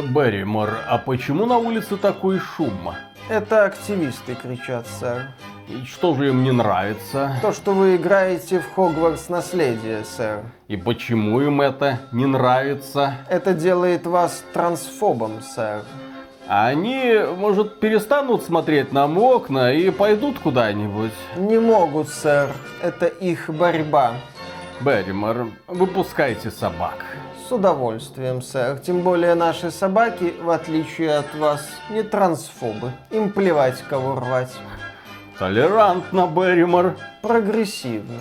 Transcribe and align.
Берримор, 0.00 0.78
а 0.88 0.98
почему 0.98 1.44
на 1.44 1.58
улице 1.58 1.96
такой 1.96 2.38
шум? 2.38 2.94
Это 3.28 3.66
активисты 3.66 4.34
кричат, 4.34 4.86
сэр. 4.86 5.28
И 5.68 5.84
что 5.84 6.14
же 6.14 6.28
им 6.28 6.42
не 6.42 6.50
нравится? 6.50 7.36
То, 7.42 7.52
что 7.52 7.72
вы 7.72 7.96
играете 7.96 8.60
в 8.60 8.74
Хогвартс 8.74 9.28
наследие, 9.28 10.04
сэр. 10.04 10.40
И 10.68 10.76
почему 10.76 11.40
им 11.40 11.60
это 11.60 12.00
не 12.10 12.26
нравится? 12.26 13.14
Это 13.28 13.52
делает 13.52 14.06
вас 14.06 14.44
трансфобом, 14.52 15.42
сэр. 15.42 15.82
А 16.48 16.66
они, 16.66 17.20
может, 17.36 17.78
перестанут 17.78 18.42
смотреть 18.42 18.92
нам 18.92 19.14
в 19.14 19.22
окна 19.22 19.72
и 19.72 19.90
пойдут 19.90 20.38
куда-нибудь? 20.38 21.12
Не 21.36 21.58
могут, 21.60 22.08
сэр. 22.08 22.50
Это 22.82 23.06
их 23.06 23.48
борьба. 23.48 24.14
Берримор, 24.80 25.46
выпускайте 25.68 26.50
собак. 26.50 27.04
С 27.52 27.54
удовольствием, 27.54 28.40
сэр. 28.40 28.78
Тем 28.78 29.02
более 29.02 29.34
наши 29.34 29.70
собаки, 29.70 30.32
в 30.42 30.48
отличие 30.48 31.18
от 31.18 31.34
вас, 31.34 31.60
не 31.90 32.02
трансфобы. 32.02 32.92
Им 33.10 33.30
плевать, 33.30 33.84
кого 33.90 34.14
рвать. 34.14 34.54
Толерантно, 35.38 36.26
Берримор. 36.34 36.96
Прогрессивно. 37.20 38.20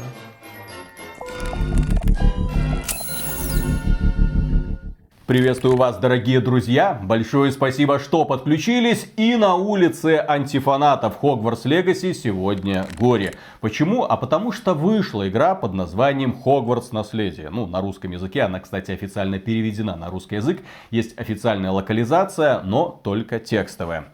Приветствую 5.31 5.77
вас, 5.77 5.97
дорогие 5.97 6.41
друзья. 6.41 6.99
Большое 7.01 7.53
спасибо, 7.53 7.99
что 7.99 8.25
подключились. 8.25 9.09
И 9.15 9.37
на 9.37 9.55
улице 9.55 10.21
антифанатов 10.27 11.19
Хогвартс 11.21 11.63
Легаси 11.63 12.11
сегодня 12.11 12.85
горе. 12.99 13.35
Почему? 13.61 14.03
А 14.03 14.17
потому 14.17 14.51
что 14.51 14.73
вышла 14.73 15.29
игра 15.29 15.55
под 15.55 15.73
названием 15.73 16.37
Хогвартс 16.37 16.91
Наследие. 16.91 17.49
Ну, 17.49 17.65
на 17.65 17.79
русском 17.79 18.11
языке. 18.11 18.41
Она, 18.41 18.59
кстати, 18.59 18.91
официально 18.91 19.39
переведена 19.39 19.95
на 19.95 20.09
русский 20.09 20.35
язык. 20.35 20.59
Есть 20.89 21.17
официальная 21.17 21.71
локализация, 21.71 22.59
но 22.63 22.99
только 23.01 23.39
текстовая. 23.39 24.11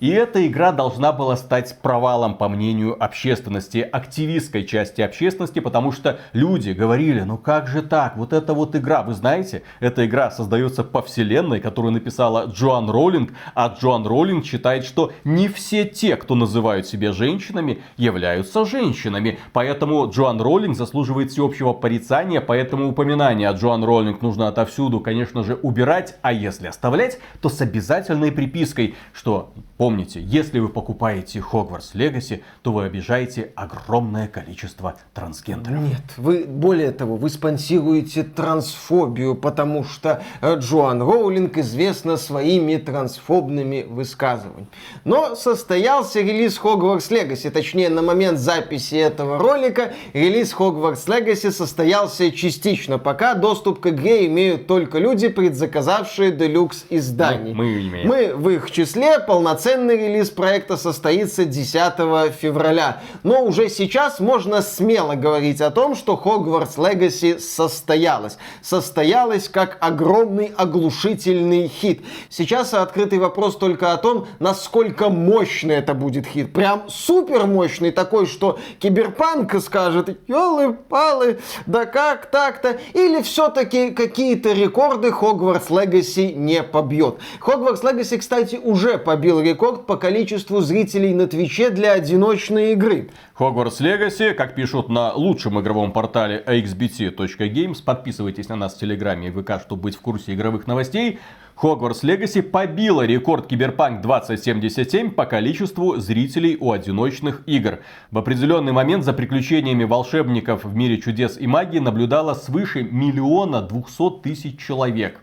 И 0.00 0.08
эта 0.08 0.46
игра 0.46 0.72
должна 0.72 1.12
была 1.12 1.36
стать 1.36 1.78
провалом, 1.82 2.34
по 2.34 2.48
мнению 2.48 2.96
общественности, 3.02 3.78
активистской 3.78 4.64
части 4.64 5.02
общественности, 5.02 5.60
потому 5.60 5.92
что 5.92 6.20
люди 6.32 6.70
говорили, 6.70 7.20
ну 7.20 7.36
как 7.36 7.68
же 7.68 7.82
так, 7.82 8.16
вот 8.16 8.32
эта 8.32 8.54
вот 8.54 8.74
игра, 8.74 9.02
вы 9.02 9.12
знаете, 9.12 9.62
эта 9.78 10.06
игра 10.06 10.30
создается 10.30 10.84
по 10.84 11.02
вселенной, 11.02 11.60
которую 11.60 11.92
написала 11.92 12.46
Джоан 12.46 12.88
Роллинг, 12.88 13.32
а 13.54 13.76
Джоан 13.78 14.06
Роллинг 14.06 14.46
считает, 14.46 14.86
что 14.86 15.12
не 15.24 15.48
все 15.48 15.84
те, 15.84 16.16
кто 16.16 16.34
называют 16.34 16.86
себя 16.86 17.12
женщинами, 17.12 17.82
являются 17.98 18.64
женщинами. 18.64 19.38
Поэтому 19.52 20.10
Джоан 20.10 20.40
Роллинг 20.40 20.78
заслуживает 20.78 21.30
всеобщего 21.30 21.74
порицания, 21.74 22.40
поэтому 22.40 22.88
упоминание 22.88 23.50
о 23.50 23.52
Джоан 23.52 23.84
Роллинг 23.84 24.22
нужно 24.22 24.48
отовсюду, 24.48 25.00
конечно 25.00 25.44
же, 25.44 25.56
убирать, 25.56 26.16
а 26.22 26.32
если 26.32 26.68
оставлять, 26.68 27.18
то 27.42 27.50
с 27.50 27.60
обязательной 27.60 28.32
припиской, 28.32 28.94
что 29.12 29.52
Помните, 29.80 29.89
если 29.98 30.58
вы 30.58 30.68
покупаете 30.68 31.40
Хогвартс 31.40 31.94
Легаси, 31.94 32.42
то 32.62 32.72
вы 32.72 32.84
обижаете 32.84 33.52
огромное 33.54 34.28
количество 34.28 34.96
трансгендеров. 35.14 35.80
Нет, 35.80 36.02
вы, 36.16 36.44
более 36.44 36.92
того, 36.92 37.16
вы 37.16 37.30
спонсируете 37.30 38.22
трансфобию, 38.22 39.34
потому 39.34 39.84
что 39.84 40.22
э, 40.40 40.56
Джоан 40.58 41.02
Роулинг 41.02 41.58
известна 41.58 42.16
своими 42.16 42.76
трансфобными 42.76 43.86
высказываниями. 43.88 44.68
Но 45.04 45.34
состоялся 45.34 46.20
релиз 46.20 46.58
Хогвартс 46.58 47.10
Легаси, 47.10 47.50
точнее, 47.50 47.88
на 47.88 48.02
момент 48.02 48.38
записи 48.38 48.94
этого 48.94 49.38
ролика 49.38 49.92
релиз 50.12 50.52
Хогвартс 50.52 51.06
Легаси 51.08 51.50
состоялся 51.50 52.30
частично, 52.30 52.98
пока 52.98 53.34
доступ 53.34 53.80
к 53.80 53.86
игре 53.88 54.26
имеют 54.26 54.66
только 54.66 54.98
люди, 54.98 55.28
предзаказавшие 55.28 56.30
делюкс 56.30 56.86
изданий. 56.90 57.52
Ну, 57.52 57.56
мы 57.56 57.88
имеем. 57.88 58.08
Мы 58.08 58.34
в 58.34 58.48
их 58.50 58.70
числе 58.70 59.18
полноценные 59.18 59.79
Полноценный 59.80 60.08
релиз 60.08 60.28
проекта 60.28 60.76
состоится 60.76 61.46
10 61.46 62.34
февраля. 62.38 63.00
Но 63.22 63.44
уже 63.44 63.70
сейчас 63.70 64.20
можно 64.20 64.60
смело 64.60 65.14
говорить 65.14 65.62
о 65.62 65.70
том, 65.70 65.94
что 65.94 66.20
Hogwarts 66.22 66.76
Legacy 66.76 67.38
состоялась. 67.38 68.36
Состоялась 68.60 69.48
как 69.48 69.78
огромный 69.80 70.52
оглушительный 70.54 71.68
хит. 71.68 72.02
Сейчас 72.28 72.74
открытый 72.74 73.18
вопрос 73.18 73.56
только 73.56 73.94
о 73.94 73.96
том, 73.96 74.26
насколько 74.38 75.08
мощный 75.08 75.76
это 75.76 75.94
будет 75.94 76.26
хит. 76.26 76.52
Прям 76.52 76.82
супер 76.90 77.46
мощный 77.46 77.90
такой, 77.90 78.26
что 78.26 78.58
Киберпанк 78.80 79.54
скажет, 79.62 80.18
елы-палы, 80.28 81.38
да 81.64 81.86
как 81.86 82.26
так-то? 82.26 82.78
Или 82.92 83.22
все-таки 83.22 83.92
какие-то 83.92 84.52
рекорды 84.52 85.08
Hogwarts 85.08 85.68
Legacy 85.70 86.34
не 86.34 86.62
побьет. 86.62 87.16
Hogwarts 87.40 87.82
Legacy, 87.82 88.18
кстати, 88.18 88.60
уже 88.62 88.98
побил 88.98 89.40
рекорд 89.40 89.69
рекорд 89.70 89.86
по 89.86 89.96
количеству 89.96 90.60
зрителей 90.60 91.14
на 91.14 91.26
Твиче 91.26 91.70
для 91.70 91.92
одиночной 91.92 92.72
игры. 92.72 93.10
Hogwarts 93.38 93.80
Legacy, 93.80 94.34
как 94.34 94.54
пишут 94.54 94.88
на 94.88 95.12
лучшем 95.12 95.60
игровом 95.60 95.92
портале 95.92 96.42
axbt.games, 96.46 97.82
подписывайтесь 97.84 98.48
на 98.48 98.56
нас 98.56 98.74
в 98.74 98.80
Телеграме 98.80 99.28
и 99.28 99.30
ВК, 99.30 99.60
чтобы 99.60 99.82
быть 99.82 99.96
в 99.96 100.00
курсе 100.00 100.34
игровых 100.34 100.66
новостей, 100.66 101.18
Hogwarts 101.62 102.02
Legacy 102.02 102.42
побила 102.42 103.02
рекорд 103.02 103.46
Киберпанк 103.46 104.00
2077 104.00 105.10
по 105.10 105.26
количеству 105.26 105.96
зрителей 105.98 106.56
у 106.58 106.72
одиночных 106.72 107.42
игр. 107.46 107.80
В 108.10 108.18
определенный 108.18 108.72
момент 108.72 109.04
за 109.04 109.12
приключениями 109.12 109.84
волшебников 109.84 110.64
в 110.64 110.74
мире 110.74 111.00
чудес 111.00 111.38
и 111.38 111.46
магии 111.46 111.78
наблюдало 111.78 112.34
свыше 112.34 112.82
миллиона 112.82 113.60
двухсот 113.62 114.22
тысяч 114.22 114.58
человек. 114.58 115.20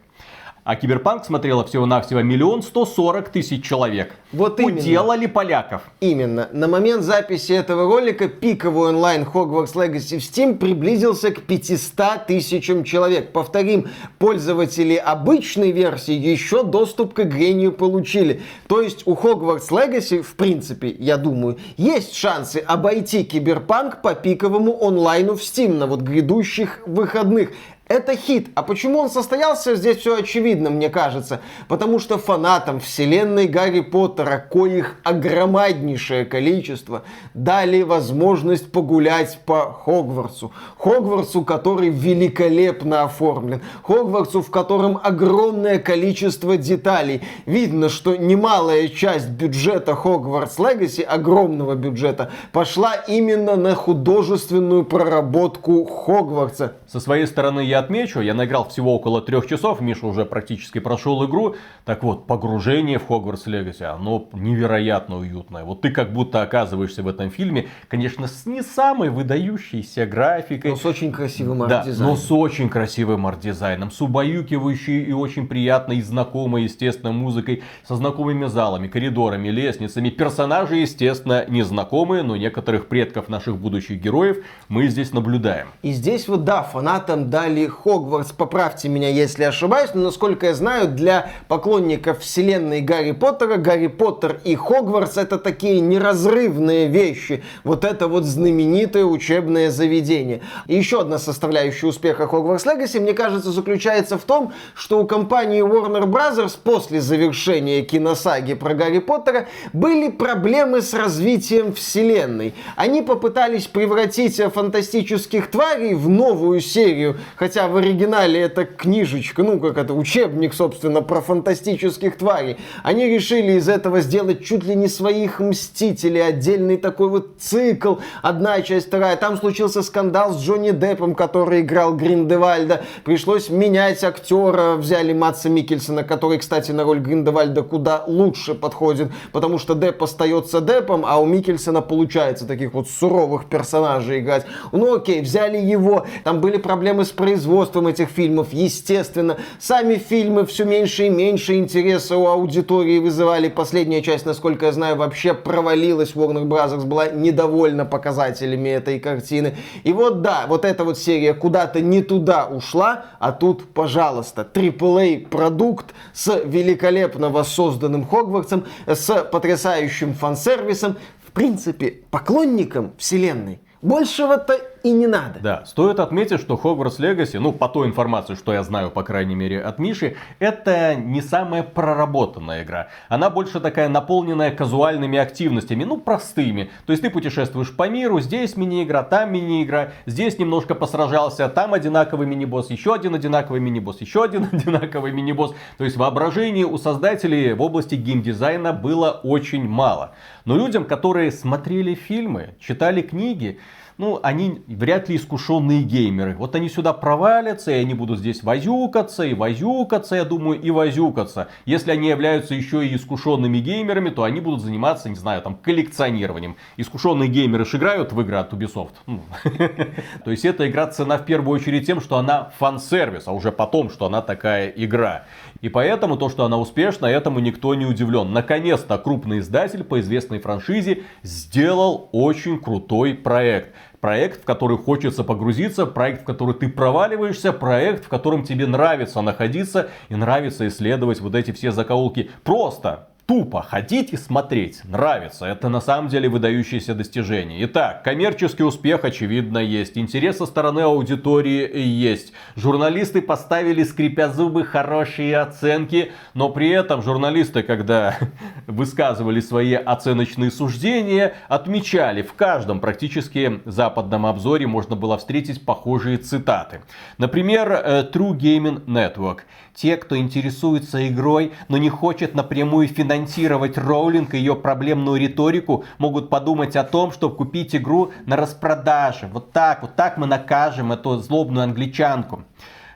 А 0.67 0.75
Киберпанк 0.75 1.23
смотрело 1.23 1.63
всего-навсего 1.63 2.21
миллион 2.21 2.61
сто 2.61 2.85
сорок 2.85 3.29
тысяч 3.29 3.63
человек. 3.63 4.13
Вот 4.33 4.59
Уделали 4.59 5.19
именно. 5.19 5.33
поляков. 5.33 5.81
Именно. 6.01 6.49
На 6.51 6.67
момент 6.67 7.03
записи 7.03 7.53
этого 7.53 7.83
ролика 7.83 8.27
пиковый 8.27 8.89
онлайн 8.89 9.23
Hogwarts 9.23 9.75
Legacy 9.75 10.19
в 10.19 10.23
Steam 10.23 10.57
приблизился 10.57 11.31
к 11.31 11.43
500 11.43 12.25
тысячам 12.27 12.83
человек. 12.83 13.31
Повторим, 13.31 13.87
пользователи 14.19 14.95
обычной 14.95 15.71
версии 15.71 16.11
еще 16.11 16.63
доступ 16.63 17.13
к 17.13 17.21
игре 17.21 17.53
не 17.53 17.71
получили. 17.71 18.41
То 18.67 18.81
есть 18.81 19.03
у 19.07 19.13
Hogwarts 19.13 19.69
Legacy, 19.69 20.21
в 20.21 20.35
принципе, 20.35 20.93
я 20.99 21.15
думаю, 21.15 21.59
есть 21.77 22.13
шансы 22.13 22.57
обойти 22.57 23.23
Киберпанк 23.23 24.01
по 24.01 24.15
пиковому 24.15 24.77
онлайну 24.85 25.37
в 25.37 25.39
Steam 25.39 25.77
на 25.77 25.87
вот 25.87 26.01
грядущих 26.01 26.81
выходных. 26.85 27.51
Это 27.87 28.17
хит. 28.17 28.49
А 28.55 28.63
почему 28.63 28.99
он 28.99 29.09
состоялся, 29.09 29.75
здесь 29.75 29.97
все 29.97 30.17
очевидно, 30.17 30.69
мне 30.69 30.89
кажется. 30.89 31.39
Потому 31.69 31.99
что 31.99 32.17
фанатам 32.17 32.81
вселенной 32.81 33.47
Гарри 33.47 33.79
Поттера, 33.79 34.37
коих 34.37 34.97
огромнейшее 35.03 36.25
количество, 36.25 37.03
дали 37.33 37.83
возможность 37.83 38.71
погулять 38.73 39.39
по 39.45 39.71
Хогвартсу. 39.71 40.51
Хогвартсу, 40.77 41.45
который 41.45 41.89
великолепно 41.89 43.03
оформлен. 43.03 43.61
Хогвартсу, 43.83 44.41
в 44.41 44.51
котором 44.51 44.99
огромное 45.01 45.79
количество 45.79 46.57
деталей. 46.57 47.21
Видно, 47.45 47.87
что 47.87 48.17
немалая 48.17 48.89
часть 48.89 49.29
бюджета 49.29 49.95
Hogwarts 49.95 50.59
Legacy, 50.59 51.03
огромного 51.03 51.75
бюджета, 51.75 52.31
пошла 52.51 52.95
именно 52.95 53.55
на 53.55 53.75
художественную 53.75 54.83
проработку 54.83 55.85
Хогвартса. 55.85 56.73
Со 56.87 56.99
своей 56.99 57.27
стороны 57.27 57.61
я 57.61 57.76
отмечу, 57.79 58.21
я 58.21 58.33
наиграл 58.33 58.67
всего 58.67 58.95
около 58.95 59.21
трех 59.21 59.47
часов, 59.47 59.81
Миша 59.81 60.05
уже 60.07 60.25
практически 60.25 60.79
прошел 60.79 61.25
игру. 61.25 61.55
Так 61.85 62.03
вот, 62.03 62.27
погружение 62.27 62.99
в 62.99 63.07
Hogwarts 63.07 63.47
Legacy, 63.47 63.83
оно 63.83 64.27
невероятно 64.33 65.17
уютное. 65.17 65.63
Вот 65.63 65.81
ты 65.81 65.91
как 65.91 66.13
будто 66.13 66.41
оказываешься 66.41 67.03
в 67.03 67.07
этом 67.07 67.29
фильме, 67.29 67.67
конечно, 67.87 68.27
с 68.27 68.45
не 68.45 68.61
самой 68.61 69.09
выдающейся 69.09 70.05
графикой. 70.05 70.71
Но 70.71 70.77
с 70.77 70.85
очень 70.85 71.11
красивым 71.11 71.63
арт-дизайном. 71.63 71.97
Да, 71.97 72.03
но 72.03 72.15
с 72.15 72.31
очень 72.31 72.69
красивым 72.69 73.27
арт-дизайном, 73.27 73.91
с 73.91 74.01
убаюкивающей 74.01 75.03
и 75.03 75.11
очень 75.13 75.47
приятной 75.47 75.97
и 75.97 76.01
знакомой, 76.01 76.63
естественно, 76.63 77.11
музыкой, 77.11 77.63
со 77.87 77.95
знакомыми 77.95 78.45
залами, 78.45 78.87
коридорами, 78.87 79.49
лестницами. 79.49 80.09
Персонажи, 80.09 80.77
естественно, 80.77 81.45
незнакомые, 81.47 82.23
но 82.23 82.35
некоторых 82.35 82.87
предков 82.87 83.29
наших 83.29 83.57
будущих 83.57 84.01
героев 84.01 84.37
мы 84.69 84.87
здесь 84.87 85.13
наблюдаем. 85.13 85.67
И 85.81 85.91
здесь 85.91 86.27
вот, 86.27 86.43
да, 86.43 86.63
фанатам 86.63 87.29
дали 87.29 87.66
Хогвартс, 87.69 88.31
поправьте 88.31 88.89
меня, 88.89 89.09
если 89.09 89.43
ошибаюсь, 89.43 89.91
но 89.93 90.03
насколько 90.03 90.47
я 90.47 90.53
знаю, 90.53 90.87
для 90.87 91.31
поклонников 91.47 92.19
вселенной 92.19 92.81
Гарри 92.81 93.11
Поттера, 93.11 93.57
Гарри 93.57 93.87
Поттер 93.87 94.39
и 94.43 94.55
Хогвартс 94.55 95.17
это 95.17 95.37
такие 95.37 95.79
неразрывные 95.79 96.87
вещи. 96.87 97.43
Вот 97.63 97.83
это 97.83 98.07
вот 98.07 98.23
знаменитое 98.23 99.05
учебное 99.05 99.71
заведение. 99.71 100.41
И 100.67 100.75
еще 100.75 101.01
одна 101.01 101.17
составляющая 101.17 101.87
успеха 101.87 102.27
Хогвартс 102.27 102.65
Легаси, 102.65 102.99
мне 102.99 103.13
кажется, 103.13 103.51
заключается 103.51 104.17
в 104.17 104.23
том, 104.23 104.53
что 104.75 104.99
у 104.99 105.07
компании 105.07 105.63
Warner 105.63 106.05
Bros. 106.05 106.57
после 106.63 107.01
завершения 107.01 107.81
киносаги 107.81 108.53
про 108.53 108.73
Гарри 108.73 108.99
Поттера 108.99 109.47
были 109.73 110.09
проблемы 110.09 110.81
с 110.81 110.93
развитием 110.93 111.73
вселенной. 111.73 112.53
Они 112.75 113.01
попытались 113.01 113.67
превратить 113.67 114.37
фантастических 114.37 115.49
тварей 115.49 115.93
в 115.93 116.09
новую 116.09 116.61
серию, 116.61 117.17
хотя 117.35 117.56
хотя 117.57 117.69
в 117.69 117.77
оригинале 117.77 118.41
это 118.41 118.65
книжечка, 118.65 119.41
ну 119.41 119.59
как 119.59 119.79
это, 119.79 119.95
учебник, 119.95 120.53
собственно, 120.53 121.01
про 121.01 121.21
фантастических 121.21 122.15
тварей. 122.15 122.57
Они 122.83 123.07
решили 123.07 123.53
из 123.53 123.67
этого 123.67 124.01
сделать 124.01 124.45
чуть 124.45 124.63
ли 124.63 124.75
не 124.75 124.87
своих 124.87 125.39
Мстителей, 125.39 126.23
отдельный 126.23 126.77
такой 126.77 127.09
вот 127.09 127.37
цикл, 127.39 127.95
одна 128.21 128.61
часть, 128.61 128.87
вторая. 128.89 129.15
Там 129.15 129.37
случился 129.37 129.81
скандал 129.81 130.33
с 130.33 130.43
Джонни 130.43 130.69
Деппом, 130.69 131.15
который 131.15 131.61
играл 131.61 131.95
Гриндевальда. 131.95 132.83
Пришлось 133.03 133.49
менять 133.49 134.03
актера, 134.03 134.75
взяли 134.75 135.13
Матса 135.13 135.49
Микельсона, 135.49 136.03
который, 136.03 136.37
кстати, 136.37 136.69
на 136.69 136.83
роль 136.83 136.99
Гриндевальда 136.99 137.63
куда 137.63 138.03
лучше 138.05 138.53
подходит, 138.53 139.07
потому 139.31 139.57
что 139.57 139.73
Депп 139.73 140.03
остается 140.03 140.61
Деппом, 140.61 141.03
а 141.07 141.17
у 141.17 141.25
Микельсона 141.25 141.81
получается 141.81 142.45
таких 142.45 142.75
вот 142.75 142.87
суровых 142.87 143.45
персонажей 143.45 144.19
играть. 144.19 144.45
Ну 144.71 144.97
окей, 144.97 145.21
взяли 145.21 145.57
его, 145.57 146.05
там 146.23 146.39
были 146.39 146.57
проблемы 146.57 147.03
с 147.03 147.09
производством 147.09 147.46
этих 147.87 148.09
фильмов, 148.09 148.49
естественно. 148.51 149.37
Сами 149.59 149.95
фильмы 149.95 150.45
все 150.45 150.65
меньше 150.65 151.07
и 151.07 151.09
меньше 151.09 151.55
интереса 151.55 152.17
у 152.17 152.27
аудитории 152.27 152.99
вызывали. 152.99 153.49
Последняя 153.49 154.01
часть, 154.01 154.25
насколько 154.25 154.67
я 154.67 154.71
знаю, 154.71 154.95
вообще 154.95 155.33
провалилась. 155.33 156.13
Warner 156.13 156.45
Bros. 156.45 156.85
была 156.85 157.07
недовольна 157.07 157.85
показателями 157.85 158.69
этой 158.69 158.99
картины. 158.99 159.55
И 159.83 159.93
вот 159.93 160.21
да, 160.21 160.45
вот 160.47 160.65
эта 160.65 160.83
вот 160.83 160.97
серия 160.97 161.33
куда-то 161.33 161.81
не 161.81 162.01
туда 162.01 162.47
ушла, 162.47 163.05
а 163.19 163.31
тут, 163.31 163.73
пожалуйста, 163.73 164.47
AAA 164.51 165.27
продукт 165.27 165.93
с 166.13 166.41
великолепно 166.43 167.29
воссозданным 167.29 168.05
Хогвартсом, 168.05 168.65
с 168.85 169.23
потрясающим 169.23 170.13
фан-сервисом, 170.13 170.97
в 171.25 171.31
принципе, 171.31 172.01
поклонникам 172.09 172.93
вселенной. 172.97 173.59
Большего-то 173.81 174.59
и 174.83 174.91
не 174.91 175.07
надо. 175.07 175.39
Да, 175.41 175.65
стоит 175.65 175.99
отметить, 175.99 176.39
что 176.39 176.55
Hogwarts 176.55 176.99
Legacy, 176.99 177.39
ну, 177.39 177.51
по 177.51 177.67
той 177.67 177.87
информации, 177.87 178.35
что 178.35 178.53
я 178.53 178.63
знаю, 178.63 178.91
по 178.91 179.03
крайней 179.03 179.35
мере, 179.35 179.61
от 179.61 179.79
Миши, 179.79 180.15
это 180.39 180.95
не 180.95 181.21
самая 181.21 181.63
проработанная 181.63 182.63
игра. 182.63 182.87
Она 183.09 183.29
больше 183.29 183.59
такая 183.59 183.89
наполненная 183.89 184.51
казуальными 184.51 185.17
активностями, 185.17 185.83
ну, 185.83 185.97
простыми. 185.97 186.69
То 186.85 186.93
есть 186.93 187.03
ты 187.03 187.09
путешествуешь 187.09 187.75
по 187.75 187.87
миру, 187.89 188.19
здесь 188.19 188.57
мини-игра, 188.57 189.03
там 189.03 189.33
мини-игра, 189.33 189.91
здесь 190.05 190.39
немножко 190.39 190.75
посражался, 190.75 191.49
там 191.49 191.73
одинаковый 191.73 192.27
мини-босс, 192.27 192.69
еще 192.69 192.93
один 192.93 193.15
одинаковый 193.15 193.59
мини-босс, 193.59 194.01
еще 194.01 194.23
один 194.23 194.47
одинаковый 194.51 195.11
мини-босс. 195.11 195.53
То 195.77 195.83
есть 195.83 195.97
воображения 195.97 196.65
у 196.65 196.77
создателей 196.77 197.53
в 197.53 197.61
области 197.61 197.95
геймдизайна 197.95 198.73
было 198.73 199.11
очень 199.23 199.67
мало. 199.67 200.13
Но 200.45 200.55
людям, 200.55 200.85
которые 200.85 201.31
смотрели 201.31 201.93
фильмы, 201.93 202.55
читали 202.59 203.01
книги, 203.01 203.59
ну, 203.97 204.19
они 204.21 204.61
вряд 204.67 205.09
ли 205.09 205.15
искушенные 205.15 205.81
геймеры. 205.81 206.35
Вот 206.37 206.55
они 206.55 206.69
сюда 206.69 206.93
провалятся, 206.93 207.71
и 207.71 207.75
они 207.75 207.93
будут 207.93 208.19
здесь 208.19 208.43
возюкаться, 208.43 209.23
и 209.23 209.33
возюкаться, 209.33 210.15
я 210.15 210.23
думаю, 210.23 210.61
и 210.61 210.69
возюкаться. 210.69 211.47
Если 211.65 211.91
они 211.91 212.09
являются 212.09 212.53
еще 212.53 212.85
и 212.85 212.95
искушенными 212.95 213.57
геймерами, 213.57 214.09
то 214.09 214.23
они 214.23 214.39
будут 214.39 214.61
заниматься, 214.61 215.09
не 215.09 215.15
знаю, 215.15 215.41
там, 215.41 215.55
коллекционированием. 215.55 216.57
Искушенные 216.77 217.29
геймеры 217.29 217.65
же 217.65 217.77
играют 217.77 218.13
в 218.13 218.21
игры 218.21 218.37
от 218.37 218.53
Ubisoft. 218.53 218.93
Ну. 219.07 219.21
То 220.23 220.31
есть 220.31 220.45
эта 220.45 220.69
игра 220.69 220.87
цена 220.87 221.17
в 221.17 221.25
первую 221.25 221.59
очередь 221.59 221.87
тем, 221.87 221.99
что 221.99 222.17
она 222.17 222.51
фан-сервис, 222.59 223.27
а 223.27 223.31
уже 223.31 223.51
потом, 223.51 223.89
что 223.89 224.05
она 224.05 224.21
такая 224.21 224.69
игра. 224.69 225.25
И 225.61 225.69
поэтому 225.69 226.17
то, 226.17 226.29
что 226.29 226.45
она 226.45 226.57
успешна, 226.57 227.07
этому 227.07 227.39
никто 227.39 227.73
не 227.73 227.85
удивлен. 227.85 228.31
Наконец-то 228.31 228.97
крупный 228.97 229.39
издатель 229.39 229.83
по 229.83 229.99
известной 229.99 230.39
франшизе 230.39 231.03
сделал 231.23 232.09
очень 232.11 232.59
крутой 232.59 233.15
проект. 233.15 233.73
Проект, 233.99 234.43
в 234.43 234.45
который 234.45 234.77
хочется 234.77 235.23
погрузиться, 235.23 235.85
проект, 235.87 236.21
в 236.21 236.25
который 236.25 236.53
ты 236.53 236.69
проваливаешься, 236.69 237.51
проект, 237.51 238.05
в 238.05 238.09
котором 238.09 238.43
тебе 238.43 238.67
нравится 238.67 239.21
находиться 239.21 239.89
и 240.09 240.15
нравится 240.15 240.67
исследовать 240.67 241.19
вот 241.19 241.33
эти 241.33 241.51
все 241.51 241.71
закоулки. 241.71 242.29
Просто 242.43 243.09
тупо 243.27 243.61
ходить 243.61 244.13
и 244.13 244.17
смотреть. 244.17 244.83
Нравится. 244.85 245.45
Это 245.45 245.67
на 245.67 245.81
самом 245.81 246.07
деле 246.07 246.29
выдающееся 246.29 246.95
достижение. 246.95 247.65
Итак, 247.65 248.01
коммерческий 248.03 248.63
успех 248.63 249.03
очевидно 249.03 249.57
есть. 249.57 249.97
Интерес 249.97 250.37
со 250.37 250.45
стороны 250.45 250.79
аудитории 250.79 251.77
есть. 251.77 252.31
Журналисты 252.55 253.21
поставили, 253.21 253.83
скрипя 253.83 254.29
зубы, 254.29 254.63
хорошие 254.63 255.37
оценки. 255.37 256.13
Но 256.33 256.49
при 256.49 256.69
этом 256.69 257.03
журналисты, 257.03 257.63
когда 257.63 258.17
высказывали 258.67 259.41
свои 259.41 259.73
оценочные 259.73 260.49
суждения, 260.49 261.35
отмечали 261.49 262.21
в 262.21 262.33
каждом 262.33 262.79
практически 262.79 263.59
западном 263.65 264.25
обзоре 264.25 264.67
можно 264.67 264.95
было 264.95 265.17
встретить 265.17 265.65
похожие 265.65 266.17
цитаты. 266.17 266.79
Например, 267.17 267.71
э, 267.71 268.09
True 268.09 268.37
Gaming 268.37 268.85
Network. 268.85 269.39
Те, 269.79 269.95
кто 269.95 270.17
интересуется 270.17 271.07
игрой, 271.07 271.53
но 271.67 271.77
не 271.77 271.89
хочет 271.89 272.33
напрямую 272.33 272.87
финансировать 272.87 273.77
Роулинг 273.77 274.33
и 274.33 274.39
ее 274.39 274.55
проблемную 274.55 275.21
риторику, 275.21 275.85
могут 275.99 276.31
подумать 276.31 276.75
о 276.75 276.83
том, 276.83 277.11
чтобы 277.11 277.35
купить 277.35 277.75
игру 277.75 278.11
на 278.25 278.37
распродаже. 278.37 279.29
Вот 279.31 279.51
так, 279.51 279.83
вот 279.83 279.95
так 279.95 280.17
мы 280.17 280.25
накажем 280.25 280.91
эту 280.91 281.17
злобную 281.19 281.63
англичанку. 281.63 282.43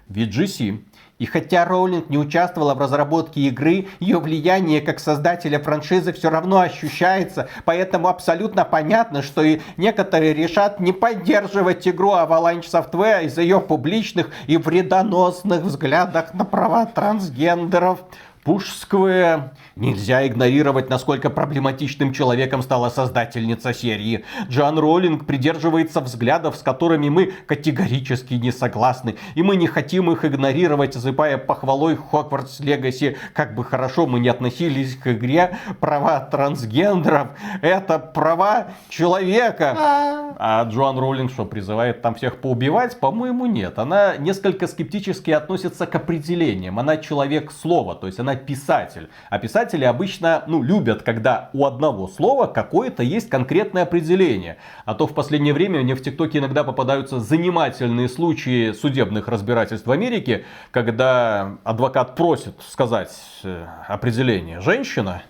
VGC 0.10 0.84
и 1.22 1.28
хотя 1.28 1.66
Роулинг 1.66 2.10
не 2.10 2.18
участвовала 2.18 2.74
в 2.74 2.80
разработке 2.80 3.42
игры, 3.42 3.90
ее 4.00 4.18
влияние 4.18 4.82
как 4.82 5.00
создателя 5.00 5.60
франшизы 5.60 6.14
все 6.14 6.32
равно 6.32 6.62
ощущается, 6.62 7.48
поэтому 7.64 8.08
абсолютно 8.08 8.66
понятно, 8.66 9.22
что 9.22 9.44
и 9.44 9.60
некоторые 9.78 10.34
решат 10.34 10.80
не 10.80 10.92
поддерживать 10.92 11.88
игру 11.88 12.14
Avalanche 12.14 12.64
Software 12.64 13.24
из-за 13.26 13.44
ее 13.44 13.60
публичных 13.60 14.32
и 14.48 14.58
вредоносных 14.58 15.62
взглядах 15.62 16.34
на 16.34 16.44
права 16.44 16.88
трансгендеров. 16.88 18.00
Пуш 18.44 18.72
Сквер. 18.72 19.52
Нельзя 19.76 20.26
игнорировать, 20.26 20.90
насколько 20.90 21.30
проблематичным 21.30 22.12
человеком 22.12 22.64
стала 22.64 22.90
создательница 22.90 23.72
серии. 23.72 24.26
Джоан 24.50 24.80
Роллинг 24.80 25.28
придерживается 25.28 26.02
взглядов, 26.02 26.56
с 26.58 26.64
которыми 26.64 27.10
мы 27.10 27.34
категорически 27.46 28.34
не 28.34 28.52
согласны. 28.52 29.16
И 29.36 29.44
мы 29.44 29.56
не 29.56 29.68
хотим 29.68 30.12
их 30.12 30.26
игнорировать, 30.26 30.96
осыпая 30.96 31.38
похвалой 31.38 31.96
Хогвартс 31.96 32.60
Легаси. 32.62 33.16
Как 33.34 33.54
бы 33.54 33.64
хорошо 33.64 34.08
мы 34.08 34.20
не 34.20 34.30
относились 34.30 34.96
к 34.96 35.14
игре, 35.14 35.60
права 35.80 36.20
трансгендеров— 36.20 37.30
это 37.62 38.00
права 38.00 38.70
человека. 38.90 39.78
А, 39.78 40.36
а 40.40 40.64
Джоан 40.64 40.98
Роллинг 40.98 41.32
что, 41.32 41.46
призывает 41.46 42.02
там 42.02 42.16
всех 42.16 42.38
поубивать? 42.38 43.00
По-моему, 43.00 43.46
нет. 43.46 43.78
Она 43.78 44.18
несколько 44.18 44.66
скептически 44.66 45.30
относится 45.32 45.86
к 45.86 45.96
определениям. 45.96 46.80
Она 46.80 46.98
человек 46.98 47.52
слова, 47.52 47.96
то 47.96 48.08
есть 48.08 48.20
она 48.20 48.31
писатель. 48.36 49.10
А 49.30 49.40
писатели 49.40 49.84
обычно 49.84 50.44
ну, 50.48 50.62
любят, 50.62 51.04
когда 51.04 51.50
у 51.54 51.66
одного 51.66 52.08
слова 52.08 52.48
какое-то 52.48 53.04
есть 53.04 53.30
конкретное 53.30 53.84
определение. 53.84 54.58
А 54.86 54.94
то 54.96 55.08
в 55.08 55.14
последнее 55.14 55.54
время 55.54 55.82
мне 55.82 55.96
в 55.96 56.02
ТикТоке 56.02 56.40
иногда 56.40 56.64
попадаются 56.64 57.20
занимательные 57.20 58.10
случаи 58.10 58.72
судебных 58.74 59.28
разбирательств 59.28 59.88
в 59.88 59.92
Америке, 59.92 60.46
когда 60.72 61.58
адвокат 61.64 62.16
просит 62.16 62.56
сказать 62.68 63.12
э, 63.44 63.66
определение 63.88 64.60
«женщина», 64.62 65.24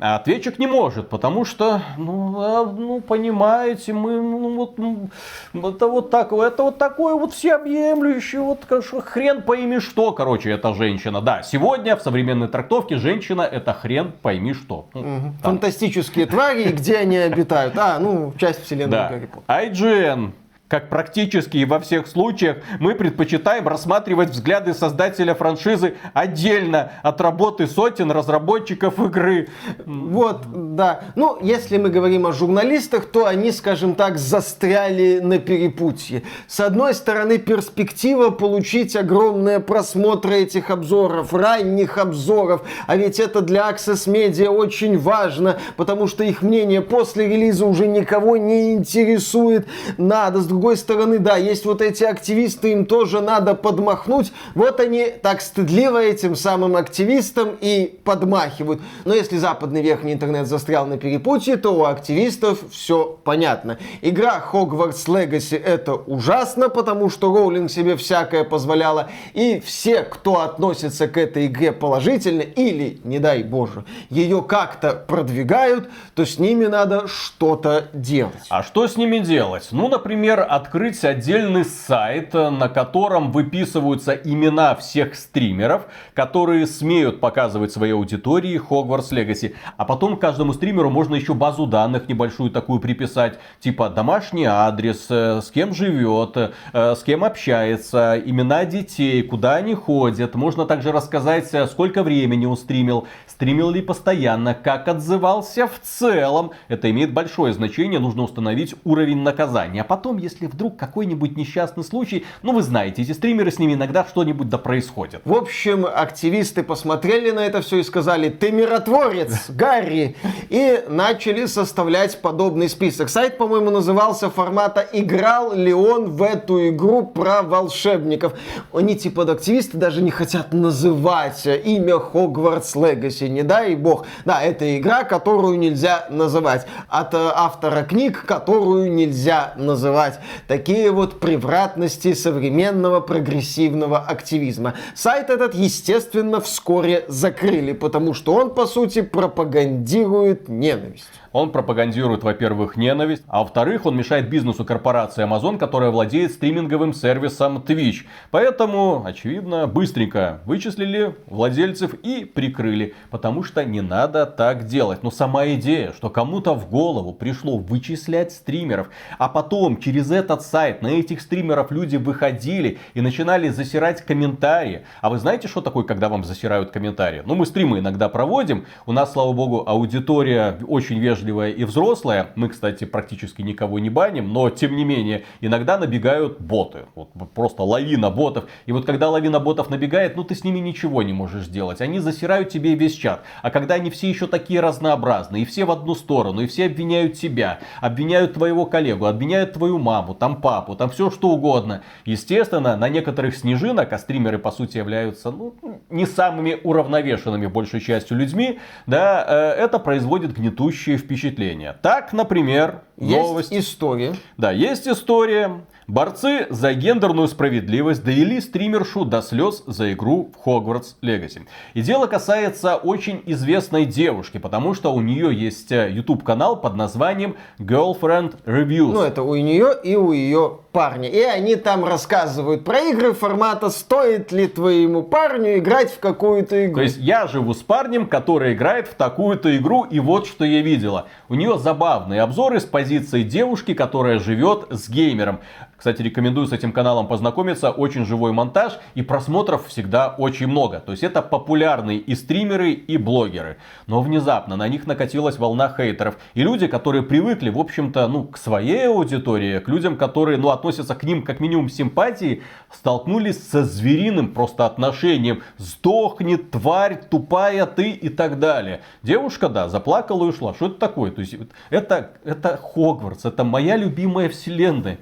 а 0.00 0.14
ответчик 0.14 0.58
не 0.58 0.68
может, 0.68 1.08
потому 1.08 1.44
что, 1.44 1.82
ну, 1.96 2.40
а, 2.40 2.64
ну 2.64 3.00
понимаете, 3.00 3.92
мы, 3.92 4.20
ну, 4.20 4.54
вот, 4.54 4.78
ну, 4.78 5.08
это 5.54 5.88
вот 5.88 6.10
так, 6.10 6.32
это 6.32 6.62
вот 6.62 6.78
такое 6.78 7.14
вот 7.14 7.32
всеобъемлющее, 7.32 8.40
вот 8.40 8.60
хрен 9.04 9.42
пойми 9.42 9.80
что, 9.80 10.12
короче, 10.12 10.50
это 10.50 10.72
женщина. 10.74 11.20
Да, 11.20 11.42
сегодня 11.42 11.96
в 11.96 12.02
современной 12.02 12.46
трактовке 12.46 12.98
женщина 12.98 13.42
это 13.42 13.72
хрен 13.72 14.12
пойми 14.22 14.54
что. 14.54 14.86
Угу. 14.94 15.32
Фантастические 15.42 16.26
твари, 16.26 16.70
где 16.70 16.98
они 16.98 17.16
обитают? 17.16 17.76
А, 17.76 17.98
ну, 17.98 18.32
часть 18.38 18.64
вселенной. 18.64 18.90
Гарри 18.90 19.26
Поттер. 19.26 19.42
IGN 19.48 20.32
как 20.68 20.90
практически 20.90 21.56
и 21.56 21.64
во 21.64 21.80
всех 21.80 22.06
случаях, 22.06 22.58
мы 22.78 22.94
предпочитаем 22.94 23.66
рассматривать 23.66 24.30
взгляды 24.30 24.74
создателя 24.74 25.34
франшизы 25.34 25.94
отдельно 26.12 26.92
от 27.02 27.20
работы 27.20 27.66
сотен 27.66 28.10
разработчиков 28.10 28.98
игры. 29.00 29.48
Вот, 29.86 30.42
да. 30.76 31.00
Ну, 31.16 31.38
если 31.40 31.78
мы 31.78 31.88
говорим 31.88 32.26
о 32.26 32.32
журналистах, 32.32 33.06
то 33.06 33.26
они, 33.26 33.50
скажем 33.50 33.94
так, 33.94 34.18
застряли 34.18 35.20
на 35.20 35.38
перепутье. 35.38 36.22
С 36.46 36.60
одной 36.60 36.92
стороны, 36.94 37.38
перспектива 37.38 38.28
получить 38.30 38.94
огромные 38.94 39.60
просмотры 39.60 40.42
этих 40.42 40.70
обзоров, 40.70 41.32
ранних 41.32 41.96
обзоров, 41.96 42.62
а 42.86 42.96
ведь 42.96 43.18
это 43.18 43.40
для 43.40 43.70
Access 43.70 44.06
Media 44.06 44.48
очень 44.48 44.98
важно, 44.98 45.58
потому 45.76 46.06
что 46.06 46.24
их 46.24 46.42
мнение 46.42 46.82
после 46.82 47.26
релиза 47.26 47.64
уже 47.64 47.86
никого 47.86 48.36
не 48.36 48.74
интересует. 48.74 49.66
Надо, 49.96 50.40
с 50.40 50.57
другой 50.58 50.76
стороны, 50.76 51.20
да, 51.20 51.36
есть 51.36 51.64
вот 51.64 51.80
эти 51.80 52.02
активисты, 52.02 52.72
им 52.72 52.84
тоже 52.84 53.20
надо 53.20 53.54
подмахнуть. 53.54 54.32
Вот 54.56 54.80
они 54.80 55.06
так 55.22 55.40
стыдливо 55.40 56.02
этим 56.02 56.34
самым 56.34 56.74
активистам 56.74 57.56
и 57.60 57.96
подмахивают. 58.02 58.80
Но 59.04 59.14
если 59.14 59.36
западный 59.36 59.82
верхний 59.82 60.14
интернет 60.14 60.48
застрял 60.48 60.84
на 60.84 60.98
перепутье, 60.98 61.56
то 61.56 61.70
у 61.70 61.84
активистов 61.84 62.58
все 62.72 63.18
понятно. 63.22 63.78
Игра 64.02 64.44
Hogwarts 64.52 65.06
Legacy 65.06 65.56
это 65.56 65.94
ужасно, 65.94 66.68
потому 66.68 67.08
что 67.08 67.32
Роулинг 67.32 67.70
себе 67.70 67.96
всякое 67.96 68.42
позволяла. 68.42 69.10
И 69.34 69.60
все, 69.60 70.02
кто 70.02 70.40
относится 70.40 71.06
к 71.06 71.16
этой 71.16 71.46
игре 71.46 71.70
положительно 71.70 72.42
или, 72.42 73.00
не 73.04 73.20
дай 73.20 73.44
боже, 73.44 73.84
ее 74.10 74.42
как-то 74.42 74.92
продвигают, 74.92 75.88
то 76.16 76.26
с 76.26 76.40
ними 76.40 76.66
надо 76.66 77.06
что-то 77.06 77.84
делать. 77.92 78.34
А 78.48 78.64
что 78.64 78.88
с 78.88 78.96
ними 78.96 79.18
делать? 79.18 79.68
Ну, 79.70 79.88
например, 79.88 80.47
открыть 80.48 81.04
отдельный 81.04 81.64
сайт, 81.64 82.34
на 82.34 82.68
котором 82.68 83.32
выписываются 83.32 84.12
имена 84.12 84.74
всех 84.74 85.14
стримеров, 85.14 85.86
которые 86.14 86.66
смеют 86.66 87.20
показывать 87.20 87.72
своей 87.72 87.92
аудитории 87.92 88.60
Hogwarts 88.60 89.10
Legacy. 89.12 89.54
А 89.76 89.84
потом 89.84 90.16
каждому 90.16 90.52
стримеру 90.52 90.90
можно 90.90 91.14
еще 91.14 91.34
базу 91.34 91.66
данных 91.66 92.08
небольшую 92.08 92.50
такую 92.50 92.80
приписать, 92.80 93.38
типа 93.60 93.90
домашний 93.90 94.46
адрес, 94.46 95.06
э, 95.10 95.40
с 95.42 95.50
кем 95.50 95.74
живет, 95.74 96.36
э, 96.36 96.50
с 96.72 97.02
кем 97.02 97.24
общается, 97.24 98.20
имена 98.24 98.64
детей, 98.64 99.22
куда 99.22 99.56
они 99.56 99.74
ходят. 99.74 100.34
Можно 100.34 100.64
также 100.64 100.92
рассказать, 100.92 101.52
э, 101.52 101.66
сколько 101.66 102.02
времени 102.02 102.46
он 102.46 102.56
стримил, 102.56 103.06
стримил 103.26 103.70
ли 103.70 103.82
постоянно, 103.82 104.54
как 104.54 104.88
отзывался 104.88 105.66
в 105.66 105.80
целом. 105.80 106.52
Это 106.68 106.90
имеет 106.90 107.12
большое 107.12 107.52
значение, 107.52 108.00
нужно 108.00 108.22
установить 108.22 108.74
уровень 108.84 109.22
наказания. 109.22 109.82
А 109.82 109.84
потом, 109.84 110.18
если 110.18 110.37
вдруг 110.46 110.76
какой-нибудь 110.76 111.36
несчастный 111.36 111.84
случай, 111.84 112.24
ну 112.42 112.52
вы 112.52 112.62
знаете, 112.62 113.02
эти 113.02 113.12
стримеры 113.12 113.50
с 113.50 113.58
ними 113.58 113.74
иногда 113.74 114.04
что-нибудь 114.04 114.48
да 114.48 114.58
происходит. 114.58 115.20
В 115.24 115.34
общем, 115.34 115.86
активисты 115.86 116.62
посмотрели 116.62 117.30
на 117.30 117.40
это 117.40 117.62
все 117.62 117.78
и 117.78 117.82
сказали, 117.82 118.28
ты 118.28 118.50
миротворец, 118.50 119.44
Гарри, 119.48 120.16
и 120.48 120.84
начали 120.88 121.46
составлять 121.46 122.20
подобный 122.20 122.68
список. 122.68 123.08
Сайт, 123.08 123.38
по-моему, 123.38 123.70
назывался 123.70 124.30
формата 124.30 124.86
«Играл 124.92 125.54
ли 125.54 125.72
он 125.72 126.10
в 126.10 126.22
эту 126.22 126.68
игру 126.68 127.06
про 127.06 127.42
волшебников?» 127.42 128.34
Они, 128.72 128.96
типа, 128.96 129.30
активисты 129.30 129.76
даже 129.78 130.02
не 130.02 130.10
хотят 130.10 130.52
называть 130.52 131.46
имя 131.46 131.98
Хогвартс 131.98 132.74
Легаси 132.74 133.24
не 133.24 133.42
дай 133.42 133.74
бог. 133.74 134.06
Да, 134.24 134.42
это 134.42 134.78
игра, 134.78 135.04
которую 135.04 135.58
нельзя 135.58 136.06
называть. 136.10 136.66
От 136.88 137.14
э, 137.14 137.30
автора 137.34 137.82
книг, 137.82 138.24
которую 138.26 138.92
нельзя 138.92 139.54
называть. 139.56 140.18
Такие 140.46 140.90
вот 140.90 141.20
превратности 141.20 142.14
современного 142.14 143.00
прогрессивного 143.00 143.98
активизма. 143.98 144.74
Сайт 144.94 145.30
этот, 145.30 145.54
естественно, 145.54 146.40
вскоре 146.40 147.04
закрыли, 147.08 147.72
потому 147.72 148.14
что 148.14 148.34
он, 148.34 148.54
по 148.54 148.66
сути, 148.66 149.02
пропагандирует 149.02 150.48
ненависть. 150.48 151.08
Он 151.32 151.52
пропагандирует, 151.52 152.22
во-первых, 152.22 152.76
ненависть, 152.76 153.22
а 153.28 153.40
во-вторых, 153.40 153.84
он 153.86 153.96
мешает 153.96 154.30
бизнесу 154.30 154.64
корпорации 154.64 155.24
Amazon, 155.24 155.58
которая 155.58 155.90
владеет 155.90 156.32
стриминговым 156.32 156.94
сервисом 156.94 157.58
Twitch. 157.58 158.06
Поэтому, 158.30 159.02
очевидно, 159.04 159.66
быстренько 159.66 160.40
вычислили 160.46 161.14
владельцев 161.26 161.94
и 161.94 162.24
прикрыли, 162.24 162.94
потому 163.10 163.42
что 163.42 163.64
не 163.64 163.82
надо 163.82 164.24
так 164.26 164.66
делать. 164.66 165.02
Но 165.02 165.10
сама 165.10 165.46
идея, 165.48 165.92
что 165.92 166.08
кому-то 166.08 166.54
в 166.54 166.70
голову 166.70 167.12
пришло 167.12 167.58
вычислять 167.58 168.32
стримеров, 168.32 168.88
а 169.18 169.28
потом 169.28 169.80
через 169.80 170.10
этот 170.18 170.42
сайт 170.42 170.82
на 170.82 170.88
этих 170.88 171.20
стримеров 171.20 171.70
люди 171.70 171.96
выходили 171.96 172.78
и 172.94 173.00
начинали 173.00 173.48
засирать 173.48 174.02
комментарии. 174.02 174.82
А 175.00 175.08
вы 175.08 175.18
знаете, 175.18 175.48
что 175.48 175.60
такое, 175.60 175.84
когда 175.84 176.08
вам 176.08 176.24
засирают 176.24 176.70
комментарии? 176.70 177.22
Ну, 177.24 177.34
мы 177.34 177.46
стримы 177.46 177.78
иногда 177.78 178.08
проводим, 178.08 178.66
у 178.86 178.92
нас, 178.92 179.12
слава 179.12 179.32
богу, 179.32 179.64
аудитория 179.66 180.58
очень 180.66 180.98
вежливая 180.98 181.50
и 181.50 181.64
взрослая. 181.64 182.30
Мы, 182.34 182.48
кстати, 182.48 182.84
практически 182.84 183.42
никого 183.42 183.78
не 183.78 183.90
баним, 183.90 184.32
но 184.32 184.50
тем 184.50 184.76
не 184.76 184.84
менее, 184.84 185.24
иногда 185.40 185.78
набегают 185.78 186.40
боты. 186.40 186.80
Вот 186.94 187.10
просто 187.32 187.62
лавина 187.62 188.10
ботов. 188.10 188.44
И 188.66 188.72
вот 188.72 188.84
когда 188.84 189.08
лавина 189.08 189.40
ботов 189.40 189.70
набегает, 189.70 190.16
ну 190.16 190.24
ты 190.24 190.34
с 190.34 190.44
ними 190.44 190.58
ничего 190.58 191.02
не 191.02 191.12
можешь 191.12 191.44
сделать. 191.44 191.80
Они 191.80 192.00
засирают 192.00 192.48
тебе 192.48 192.74
весь 192.74 192.94
чат. 192.94 193.22
А 193.42 193.50
когда 193.50 193.74
они 193.74 193.90
все 193.90 194.08
еще 194.08 194.26
такие 194.26 194.60
разнообразные, 194.60 195.42
и 195.42 195.46
все 195.46 195.64
в 195.64 195.70
одну 195.70 195.94
сторону, 195.94 196.42
и 196.42 196.46
все 196.46 196.66
обвиняют 196.66 197.14
тебя, 197.14 197.60
обвиняют 197.80 198.34
твоего 198.34 198.66
коллегу, 198.66 199.06
обвиняют 199.06 199.52
твою 199.52 199.78
маму, 199.78 200.07
там 200.14 200.40
папу, 200.40 200.74
там 200.74 200.90
все 200.90 201.10
что 201.10 201.28
угодно. 201.28 201.82
Естественно, 202.04 202.76
на 202.76 202.88
некоторых 202.88 203.36
снежинок, 203.36 203.92
а 203.92 203.98
стримеры 203.98 204.38
по 204.38 204.50
сути 204.50 204.78
являются 204.78 205.30
ну, 205.30 205.54
не 205.90 206.06
самыми 206.06 206.58
уравновешенными 206.62 207.46
большей 207.46 207.80
частью 207.80 208.16
людьми, 208.16 208.58
да, 208.86 209.24
э, 209.26 209.34
это 209.62 209.78
производит 209.78 210.32
гнетущее 210.32 210.96
впечатление 210.96 211.18
впечатления. 211.18 211.76
Так, 211.82 212.12
например, 212.12 212.82
новость. 212.96 213.50
Есть 213.50 213.70
история. 213.70 214.14
Да, 214.36 214.50
есть 214.50 214.86
история. 214.86 215.60
Борцы 215.88 216.46
за 216.50 216.74
гендерную 216.74 217.28
справедливость 217.28 218.04
довели 218.04 218.42
стримершу 218.42 219.06
до 219.06 219.22
слез 219.22 219.62
за 219.66 219.94
игру 219.94 220.30
в 220.36 220.46
Hogwarts 220.46 220.96
Legacy. 221.00 221.46
И 221.72 221.80
дело 221.80 222.06
касается 222.06 222.76
очень 222.76 223.22
известной 223.24 223.86
девушки, 223.86 224.36
потому 224.36 224.74
что 224.74 224.92
у 224.92 225.00
нее 225.00 225.34
есть 225.34 225.70
YouTube 225.70 226.24
канал 226.24 226.60
под 226.60 226.76
названием 226.76 227.36
Girlfriend 227.58 228.34
Reviews. 228.44 228.92
Ну, 228.92 229.00
это 229.00 229.22
у 229.22 229.34
нее 229.34 229.72
и 229.82 229.96
у 229.96 230.12
ее 230.12 230.58
парня. 230.72 231.08
И 231.08 231.22
они 231.22 231.56
там 231.56 231.86
рассказывают 231.86 232.66
про 232.66 232.80
игры 232.80 233.14
формата 233.14 233.70
«Стоит 233.70 234.30
ли 234.30 234.46
твоему 234.46 235.02
парню 235.02 235.56
играть 235.56 235.90
в 235.90 236.00
какую-то 236.00 236.66
игру?» 236.66 236.74
То 236.74 236.82
есть 236.82 236.98
я 236.98 237.26
живу 237.26 237.54
с 237.54 237.62
парнем, 237.62 238.08
который 238.08 238.52
играет 238.52 238.88
в 238.88 238.94
такую-то 238.94 239.56
игру, 239.56 239.84
и 239.84 240.00
вот 240.00 240.26
что 240.26 240.44
я 240.44 240.60
видела. 240.60 241.06
У 241.30 241.34
нее 241.34 241.58
забавные 241.58 242.20
обзоры 242.20 242.60
с 242.60 242.66
позиции 242.66 243.22
девушки, 243.22 243.72
которая 243.72 244.18
живет 244.18 244.66
с 244.68 244.90
геймером. 244.90 245.40
Кстати, 245.78 246.02
рекомендую 246.02 246.48
с 246.48 246.52
этим 246.52 246.72
каналом 246.72 247.06
познакомиться. 247.06 247.70
Очень 247.70 248.04
живой 248.04 248.32
монтаж 248.32 248.80
и 248.96 249.02
просмотров 249.02 249.68
всегда 249.68 250.08
очень 250.18 250.48
много. 250.48 250.80
То 250.80 250.90
есть 250.90 251.04
это 251.04 251.22
популярные 251.22 251.98
и 251.98 252.16
стримеры, 252.16 252.72
и 252.72 252.96
блогеры. 252.96 253.58
Но 253.86 254.00
внезапно 254.02 254.56
на 254.56 254.66
них 254.66 254.88
накатилась 254.88 255.38
волна 255.38 255.72
хейтеров. 255.74 256.18
И 256.34 256.42
люди, 256.42 256.66
которые 256.66 257.04
привыкли, 257.04 257.50
в 257.50 257.58
общем-то, 257.60 258.08
ну, 258.08 258.24
к 258.24 258.38
своей 258.38 258.88
аудитории, 258.88 259.60
к 259.60 259.68
людям, 259.68 259.96
которые, 259.96 260.36
ну, 260.36 260.48
относятся 260.48 260.96
к 260.96 261.04
ним 261.04 261.22
как 261.22 261.38
минимум 261.38 261.68
симпатии, 261.68 262.42
столкнулись 262.72 263.48
со 263.48 263.62
звериным 263.62 264.34
просто 264.34 264.66
отношением. 264.66 265.42
Сдохни, 265.58 266.34
тварь, 266.34 267.00
тупая 267.08 267.66
ты 267.66 267.90
и 267.92 268.08
так 268.08 268.40
далее. 268.40 268.80
Девушка, 269.04 269.48
да, 269.48 269.68
заплакала 269.68 270.24
и 270.24 270.28
ушла. 270.30 270.54
Что 270.54 270.66
это 270.66 270.74
такое? 270.80 271.12
То 271.12 271.20
есть 271.20 271.36
это, 271.70 272.10
это 272.24 272.56
Хогвартс, 272.56 273.26
это 273.26 273.44
моя 273.44 273.76
любимая 273.76 274.28
вселенная. 274.28 274.98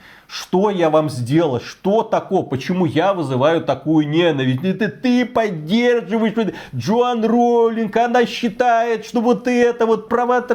Я 0.71 0.91
вам 0.91 1.11
сделал? 1.11 1.61
Что 1.61 2.03
такое? 2.03 2.43
Почему 2.43 2.87
я 2.87 3.15
вызываю 3.15 3.63
такую 3.63 4.09
ненависть? 4.09 4.65
Это 4.65 4.89
ты 4.89 5.25
поддерживаешь 5.25 6.35
Джоан 6.75 7.25
Роллинг, 7.25 7.97
она 7.97 8.27
считает, 8.27 9.05
что 9.05 9.21
вот 9.21 9.47
это 9.49 9.87
вот 9.87 10.09
права... 10.09 10.47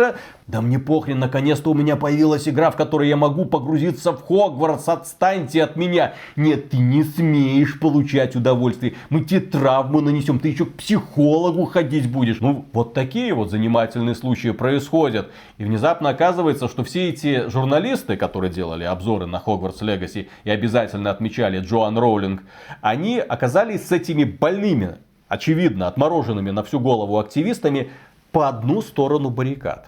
Да 0.52 0.60
мне 0.60 0.80
похрен, 0.80 1.18
наконец-то 1.18 1.72
у 1.72 1.74
меня 1.74 1.96
появилась 1.96 2.46
игра, 2.46 2.72
в 2.72 2.76
которой 2.76 3.08
я 3.08 3.16
могу 3.16 3.46
погрузиться 3.46 4.12
в 4.12 4.22
Хогвартс, 4.22 4.90
отстаньте 4.90 5.64
от 5.64 5.78
меня. 5.78 6.16
Нет, 6.36 6.72
ты 6.72 6.78
не 6.78 7.06
смеешь 7.06 7.80
получать 7.80 8.36
удовольствие. 8.36 8.96
Мы 9.10 9.24
тебе 9.24 9.40
травму 9.40 10.02
нанесем, 10.02 10.40
ты 10.40 10.50
еще 10.50 10.66
к 10.66 10.74
психологу 10.74 11.64
ходить 11.64 12.12
будешь. 12.12 12.42
Ну, 12.42 12.66
вот 12.74 12.94
такие 12.94 13.34
вот 13.34 13.50
занимательные 13.50 14.14
случаи 14.14 14.52
происходят. 14.52 15.32
И 15.58 15.64
внезапно 15.64 16.10
оказывается, 16.10 16.68
что 16.68 16.84
все 16.84 17.08
эти 17.08 17.50
журналисты, 17.50 18.18
которые 18.18 18.52
делали 18.52 18.84
обзоры 18.84 19.28
на 19.28 19.40
Хогвартс 19.40 19.82
Легаси 19.82 20.28
и 20.44 20.50
обязательно 20.50 21.12
отмечали 21.12 21.62
Джоан 21.62 21.98
Роулинг, 21.98 22.44
они 22.82 23.20
оказались 23.20 23.88
с 23.88 23.94
этими 23.94 24.26
больными, 24.26 24.98
очевидно, 25.30 25.88
отмороженными 25.88 26.52
на 26.52 26.62
всю 26.64 26.82
голову 26.82 27.20
активистами 27.20 27.90
по 28.34 28.50
одну 28.50 28.82
сторону 28.82 29.30
баррикад. 29.30 29.88